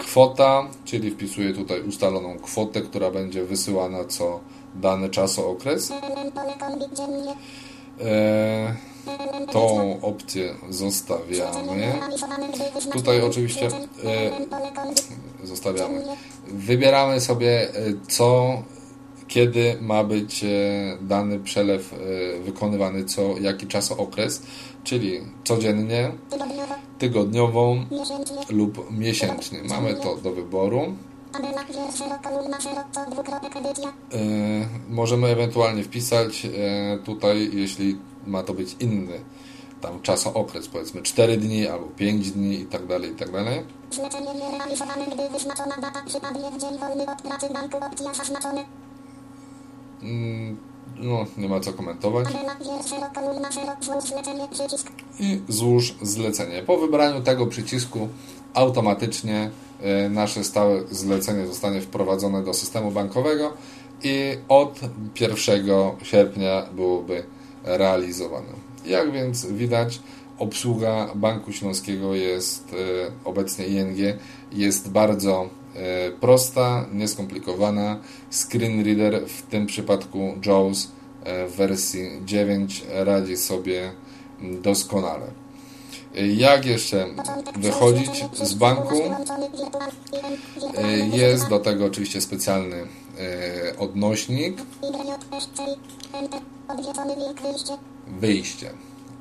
Kwota 0.06 0.68
czyli 0.86 1.12
wpisuję 1.12 1.54
tutaj 1.54 1.82
ustaloną 1.82 2.40
kwotę, 2.40 2.82
która 2.82 3.12
będzie 3.12 3.44
wysyłana 3.44 4.06
co 4.06 4.40
dany 4.76 5.10
czasookres. 5.10 5.92
E, 8.02 8.76
Element 9.08 9.52
tą 9.52 10.02
opcję 10.02 10.56
zostawiamy. 10.70 11.94
Tutaj 12.94 13.22
oczywiście, 13.22 13.68
e, 13.68 14.72
kombi 14.76 14.96
Zostawiamy. 15.44 16.04
Wybieramy 16.48 17.22
sobie 17.22 17.70
e, 17.70 17.74
co, 18.08 18.64
kiedy 19.28 19.78
ma 19.82 20.04
być 20.04 20.44
e, 20.44 20.48
dany 21.02 21.40
przelew 21.40 21.94
e, 21.94 21.98
wykonywany, 22.40 23.06
co, 23.06 23.38
jaki 23.38 23.68
czasookres, 23.68 24.42
czyli 24.84 25.22
codziennie, 25.44 26.12
Tygodniowo. 27.00 27.76
Lub 28.50 28.92
miesięcznie. 28.92 29.60
Mamy 29.70 29.94
to 29.94 30.16
do 30.16 30.32
wyboru. 30.32 30.96
E, 34.14 34.18
Możemy 34.90 35.28
ewentualnie 35.28 35.84
wpisać 35.84 36.46
e, 36.46 36.50
tutaj, 37.04 37.50
jeśli 37.54 37.98
ma 38.28 38.44
to 38.44 38.54
być 38.54 38.76
inny 38.80 39.20
tam 39.82 40.02
czasookres, 40.02 40.68
powiedzmy 40.68 41.02
4 41.02 41.38
dni 41.38 41.68
albo 41.68 41.86
5 41.86 42.32
dni 42.32 42.60
i 42.60 42.66
tak 42.66 42.86
dalej, 42.88 43.12
i 43.12 43.16
tak 43.16 43.32
dalej. 43.32 43.64
Zlecenie 43.92 44.34
nierealizowane, 44.34 45.06
gdy 45.06 45.30
wyznaczona 45.30 45.78
data 45.78 46.04
przypadnie 46.06 46.52
w 46.52 46.62
dzień 46.62 46.80
wolny 46.80 47.06
od 47.12 47.22
pracy 47.22 47.54
banku. 47.54 47.78
Opcja 47.78 48.14
zaznaczone. 48.14 48.66
Mm, 50.02 50.58
No, 51.00 51.26
nie 51.38 51.50
ma 51.50 51.60
co 51.60 51.74
komentować. 51.74 52.28
I 55.20 55.42
złóż 55.50 55.96
zlecenie. 56.02 56.64
Po 56.64 56.78
wybraniu 56.78 57.22
tego 57.22 57.48
przycisku 57.48 58.10
automatycznie 58.54 59.50
e, 59.82 60.10
nasze 60.10 60.44
stałe 60.44 60.88
zlecenie 60.92 61.48
zostanie 61.48 61.82
wprowadzone 61.82 62.44
do 62.44 62.54
systemu 62.54 62.92
bankowego 62.92 63.54
i 64.04 64.38
od 64.50 64.80
1 65.20 65.38
sierpnia 66.04 66.66
byłoby 66.76 67.24
realizowane. 67.64 68.48
Jak 68.86 69.12
więc 69.12 69.46
widać, 69.46 70.00
obsługa 70.38 71.10
Banku 71.16 71.52
Śląskiego 71.52 72.16
jest 72.16 72.74
e, 72.74 72.76
obecnie 73.26 73.66
ING 73.66 73.98
jest 74.52 74.90
bardzo 74.90 75.50
prosta, 76.22 76.86
nieskomplikowana. 76.94 78.00
Screen 78.32 78.84
reader 78.86 79.28
w 79.28 79.42
tym 79.42 79.66
przypadku 79.66 80.36
JAWS 80.46 80.92
e, 81.24 81.48
w 81.48 81.56
wersji 81.56 82.10
9 82.26 82.84
radzi 82.90 83.38
sobie 83.38 83.92
doskonale. 84.42 85.28
Jak 86.36 86.66
jeszcze 86.66 87.06
wychodzić 87.60 88.26
z 88.34 88.54
banku? 88.54 89.02
E, 90.78 90.98
Jest 90.98 91.50
do 91.50 91.60
tego 91.60 91.86
oczywiście 91.86 92.22
specjalny 92.22 92.76
e, 93.20 93.78
odnośnik 93.78 94.58
wyjście. 98.20 98.72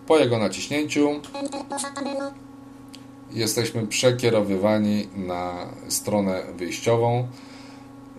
Po 0.07 0.19
jego 0.19 0.39
naciśnięciu. 0.39 1.21
Jesteśmy 3.35 3.87
przekierowywani 3.87 5.09
na 5.17 5.67
stronę 5.89 6.43
wyjściową. 6.57 7.29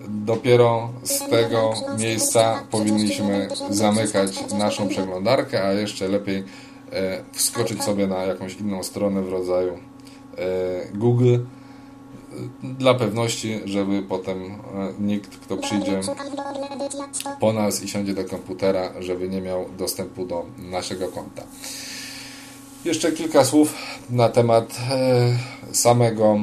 Dopiero 0.07 0.89
z 1.03 1.19
tego 1.29 1.73
miejsca 1.99 2.63
powinniśmy 2.71 3.47
zamykać 3.69 4.53
naszą 4.53 4.87
przeglądarkę, 4.87 5.63
a 5.63 5.71
jeszcze 5.71 6.07
lepiej 6.07 6.43
e, 6.91 7.23
wskoczyć 7.31 7.83
sobie 7.83 8.07
na 8.07 8.23
jakąś 8.23 8.55
inną 8.55 8.83
stronę 8.83 9.21
w 9.21 9.29
rodzaju 9.29 9.73
e, 9.73 9.77
Google 10.93 11.37
dla 12.63 12.93
pewności, 12.93 13.59
żeby 13.65 14.03
potem 14.03 14.43
e, 14.43 14.55
nikt, 14.99 15.37
kto 15.37 15.57
przyjdzie 15.57 16.01
po 17.39 17.53
nas 17.53 17.83
i 17.83 17.87
siądzie 17.87 18.13
do 18.13 18.25
komputera, 18.25 18.91
żeby 18.99 19.29
nie 19.29 19.41
miał 19.41 19.65
dostępu 19.77 20.25
do 20.25 20.45
naszego 20.57 21.07
konta. 21.07 21.43
Jeszcze 22.85 23.11
kilka 23.11 23.45
słów 23.45 23.73
na 24.09 24.29
temat 24.29 24.77
e, 24.91 25.75
samego 25.75 26.39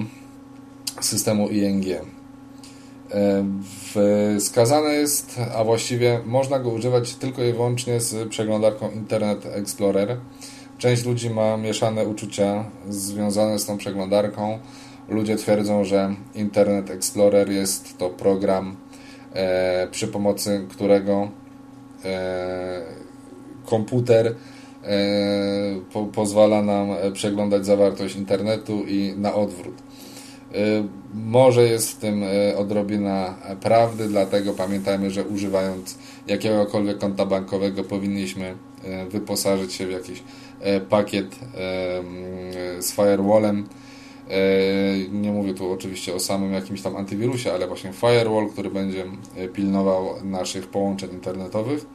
systemu 1.00 1.48
ING. 1.48 1.87
E, 1.87 2.00
Wskazane 4.38 4.94
jest, 4.94 5.40
a 5.55 5.64
właściwie 5.64 6.20
można 6.26 6.59
go 6.59 6.70
używać 6.70 7.14
tylko 7.14 7.42
i 7.44 7.52
wyłącznie 7.52 8.00
z 8.00 8.28
przeglądarką 8.28 8.90
Internet 8.90 9.46
Explorer. 9.46 10.16
Część 10.78 11.05
ludzi 11.05 11.31
ma 11.31 11.57
mieszane 11.57 12.09
uczucia 12.09 12.64
związane 12.88 13.59
z 13.59 13.66
tą 13.66 13.78
przeglądarką. 13.78 14.59
Ludzie 15.09 15.37
twierdzą, 15.37 15.85
że 15.85 16.14
Internet 16.35 16.90
Explorer 16.90 17.50
jest 17.50 17.98
to 17.98 18.11
program, 18.11 18.76
e, 19.35 19.88
przy 19.90 20.09
pomocy 20.09 20.66
którego 20.70 21.28
komputer 23.66 24.35
po, 25.92 26.04
pozwala 26.04 26.62
nam 26.62 26.90
e, 26.90 27.12
przeglądać 27.12 27.66
zawartość 27.66 28.16
internetu 28.16 28.84
i 28.88 29.14
na 29.16 29.34
odwrót. 29.34 29.74
E, 30.54 30.56
Może 31.14 31.62
jest 31.62 31.90
w 31.90 31.96
tym 31.96 32.22
e, 32.22 32.56
odrobina 32.56 33.34
prawdy, 33.60 34.08
dlatego 34.08 34.52
pamiętajmy, 34.52 35.10
że 35.10 35.24
używając 35.24 35.98
jakiegokolwiek 36.26 36.98
konta 36.98 37.26
bankowego 37.26 37.84
powinniśmy 37.84 38.54
e, 38.84 39.06
wyposażyć 39.06 39.72
się 39.72 39.86
w 39.86 39.90
jakiś 39.90 40.22
e, 40.60 40.80
pakiet 40.80 41.26
e, 41.34 42.82
z 42.82 42.92
firewallem. 42.92 43.66
E, 44.30 45.08
Nie 45.12 45.32
mówię 45.32 45.54
tu 45.54 45.72
oczywiście 45.72 46.14
o 46.14 46.20
samym 46.20 46.52
jakimś 46.52 46.82
tam 46.82 46.96
antywirusie, 46.96 47.52
ale 47.52 47.66
właśnie 47.66 47.92
firewall, 47.92 48.48
który 48.48 48.70
będzie 48.70 49.04
e, 49.36 49.48
pilnował 49.48 50.08
naszych 50.24 50.66
połączeń 50.66 51.10
internetowych. 51.12 51.86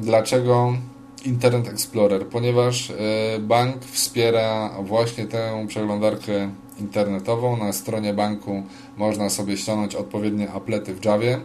Dlaczego 0.00 0.76
Internet 1.24 1.68
Explorer? 1.68 2.26
Ponieważ 2.26 2.90
e, 2.90 2.94
bank 3.38 3.84
wspiera 3.84 4.70
właśnie 4.82 5.26
tę 5.26 5.64
przeglądarkę 5.68 6.50
internetową. 6.80 7.56
Na 7.56 7.72
stronie 7.72 8.14
banku 8.14 8.62
można 8.96 9.30
sobie 9.30 9.56
ściągnąć 9.56 9.94
odpowiednie 9.94 10.50
aplety 10.50 10.94
w 10.94 11.04
Javie 11.04 11.40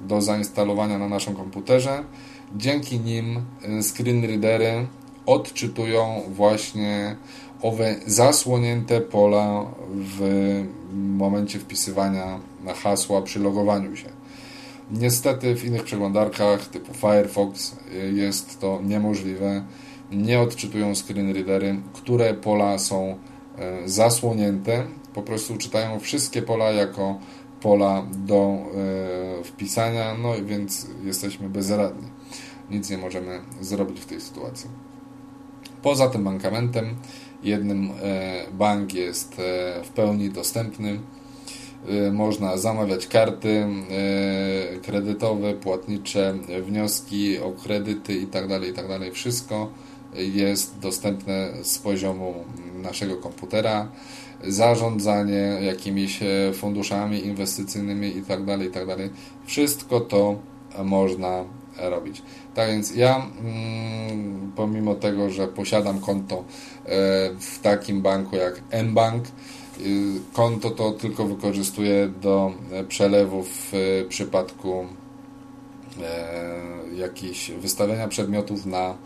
do 0.00 0.22
zainstalowania 0.22 0.98
na 0.98 1.08
naszym 1.08 1.36
komputerze. 1.36 2.04
Dzięki 2.56 3.00
nim 3.00 3.36
e, 3.62 3.82
screen 3.82 4.24
readery 4.24 4.86
odczytują 5.26 6.22
właśnie 6.28 7.16
owe 7.62 7.94
zasłonięte 8.06 9.00
pola 9.00 9.64
w 9.90 10.20
momencie 10.92 11.58
wpisywania 11.58 12.40
hasła 12.82 13.22
przy 13.22 13.40
logowaniu 13.40 13.96
się. 13.96 14.21
Niestety 14.92 15.56
w 15.56 15.64
innych 15.64 15.84
przeglądarkach 15.84 16.66
typu 16.66 16.94
Firefox 16.94 17.76
y, 17.92 18.12
jest 18.12 18.60
to 18.60 18.80
niemożliwe. 18.84 19.64
Nie 20.10 20.40
odczytują 20.40 20.94
screen 20.94 21.34
readery, 21.34 21.76
które 21.92 22.34
pola 22.34 22.78
są 22.78 23.18
e, 23.58 23.88
zasłonięte. 23.88 24.86
Po 25.14 25.22
prostu 25.22 25.56
czytają 25.56 26.00
wszystkie 26.00 26.42
pola 26.42 26.70
jako 26.70 27.18
pola 27.60 28.06
do 28.12 28.58
e, 29.40 29.44
wpisania, 29.44 30.14
no 30.14 30.32
więc 30.44 30.86
jesteśmy 31.04 31.48
bezradni. 31.48 32.08
Nic 32.70 32.90
nie 32.90 32.98
możemy 32.98 33.40
zrobić 33.60 34.00
w 34.00 34.06
tej 34.06 34.20
sytuacji. 34.20 34.70
Poza 35.82 36.08
tym 36.08 36.22
mankamentem 36.22 36.96
jednym 37.42 37.90
e, 37.90 38.46
bank 38.52 38.94
jest 38.94 39.36
w 39.84 39.88
pełni 39.88 40.30
dostępny. 40.30 41.00
E, 41.88 42.12
Można 42.12 42.56
zamawiać 42.56 43.06
karty 43.06 43.48
e, 43.48 44.80
kredytowe, 44.80 45.54
płatnicze, 45.54 46.34
wnioski 46.66 47.38
o 47.38 47.52
kredyty 47.52 48.14
itd. 48.14 48.60
itd. 48.66 49.10
Wszystko 49.12 49.70
jest 50.14 50.78
dostępne 50.78 51.48
z 51.62 51.78
poziomu 51.78 52.34
naszego 52.82 53.16
komputera. 53.16 53.88
Zarządzanie 54.44 55.58
jakimiś 55.62 56.22
e, 56.22 56.52
funduszami 56.52 57.26
inwestycyjnymi 57.26 58.16
itd. 58.16 58.58
itd. 58.64 58.96
Wszystko 59.46 60.00
to 60.00 60.38
można 60.84 61.44
robić. 61.78 62.22
Tak 62.54 62.68
więc 62.68 62.94
ja, 62.94 63.26
mm, 63.40 64.52
pomimo 64.56 64.94
tego, 64.94 65.30
że 65.30 65.48
posiadam 65.48 66.00
konto 66.00 66.36
e, 66.36 66.44
w 67.40 67.58
takim 67.62 68.02
banku 68.02 68.36
jak 68.36 68.62
mBank, 68.84 69.24
y, 69.26 69.30
konto 70.32 70.70
to 70.70 70.92
tylko 70.92 71.24
wykorzystuję 71.24 72.12
do 72.22 72.52
e, 72.72 72.84
przelewów 72.84 73.48
w 73.72 74.06
przypadku 74.08 74.86
e, 76.02 76.94
jakieś 76.96 77.50
wystawiania 77.50 78.08
przedmiotów 78.08 78.66
na 78.66 78.96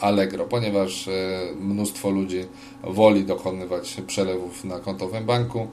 Allegro, 0.00 0.44
ponieważ 0.44 1.08
e, 1.08 1.12
mnóstwo 1.60 2.10
ludzi 2.10 2.44
woli 2.84 3.24
dokonywać 3.24 3.96
przelewów 4.06 4.64
na 4.64 4.78
konto 4.78 5.08
w 5.08 5.24
banku. 5.24 5.68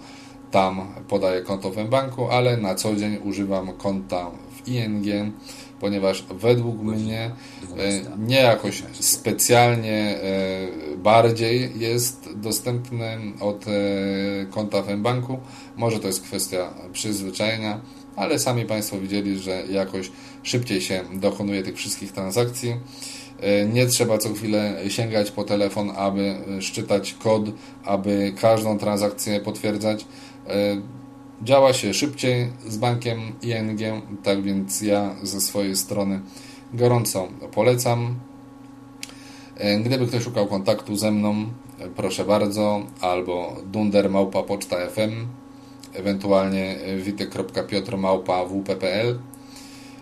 Tam 0.52 0.94
podaję 1.08 1.42
konto 1.42 1.72
w 1.72 1.90
banku, 1.90 2.30
ale 2.30 2.58
na 2.58 2.76
co 2.76 2.96
dzień 2.96 3.18
używam 3.24 3.74
konta 3.74 4.32
w 4.52 4.68
ING, 4.68 5.34
ponieważ 5.80 6.24
według 6.32 6.82
mnie 6.82 7.32
e, 7.78 8.18
nie 8.18 8.40
jakoś 8.40 8.84
specjalnie 8.94 10.18
e, 10.22 10.98
bardziej 10.98 11.80
jest 11.80 12.30
dostępny 12.36 13.18
od 13.40 13.66
konta 14.52 14.82
w 14.82 14.98
banku. 14.98 15.40
Może 15.78 16.00
to 16.00 16.08
jest 16.08 16.22
kwestia 16.22 16.74
przyzwyczajenia, 16.94 17.82
ale 18.16 18.40
sami 18.40 18.66
Państwo 18.66 19.00
widzieli, 19.00 19.40
że 19.40 19.64
jakoś 19.72 20.12
szybciej 20.44 20.82
się 20.82 21.04
dokonuje 21.14 21.64
tych 21.64 21.76
wszystkich 21.76 22.12
transakcji. 22.12 22.76
E, 23.42 23.66
nie 23.66 23.86
trzeba 23.86 24.18
co 24.18 24.34
chwilę 24.34 24.76
sięgać 24.88 25.32
po 25.32 25.44
telefon, 25.44 25.92
aby 25.96 26.36
szczytać 26.60 27.14
kod, 27.14 27.44
aby 27.84 28.34
każdą 28.42 28.78
transakcję 28.78 29.40
potwierdzać. 29.40 30.06
E, 30.48 30.82
działa 31.44 31.74
się 31.74 31.94
szybciej 31.94 32.52
z 32.68 32.78
bankiem 32.78 33.20
ING, 33.42 33.80
tak 34.24 34.42
więc 34.42 34.82
ja 34.82 35.16
ze 35.24 35.42
swojej 35.42 35.76
strony 35.76 36.22
gorąco 36.74 37.28
polecam. 37.52 38.20
E, 39.58 39.80
gdyby 39.80 40.08
ktoś 40.08 40.24
szukał 40.24 40.48
kontaktu 40.48 40.96
ze 40.96 41.12
mną, 41.12 41.46
proszę 41.96 42.26
bardzo, 42.26 42.82
albo 43.02 43.56
dundermałpa.poczta.fm, 43.66 45.28
ewentualnie 45.94 46.76
witek.piotrmałpa.wp.pl 46.98 49.20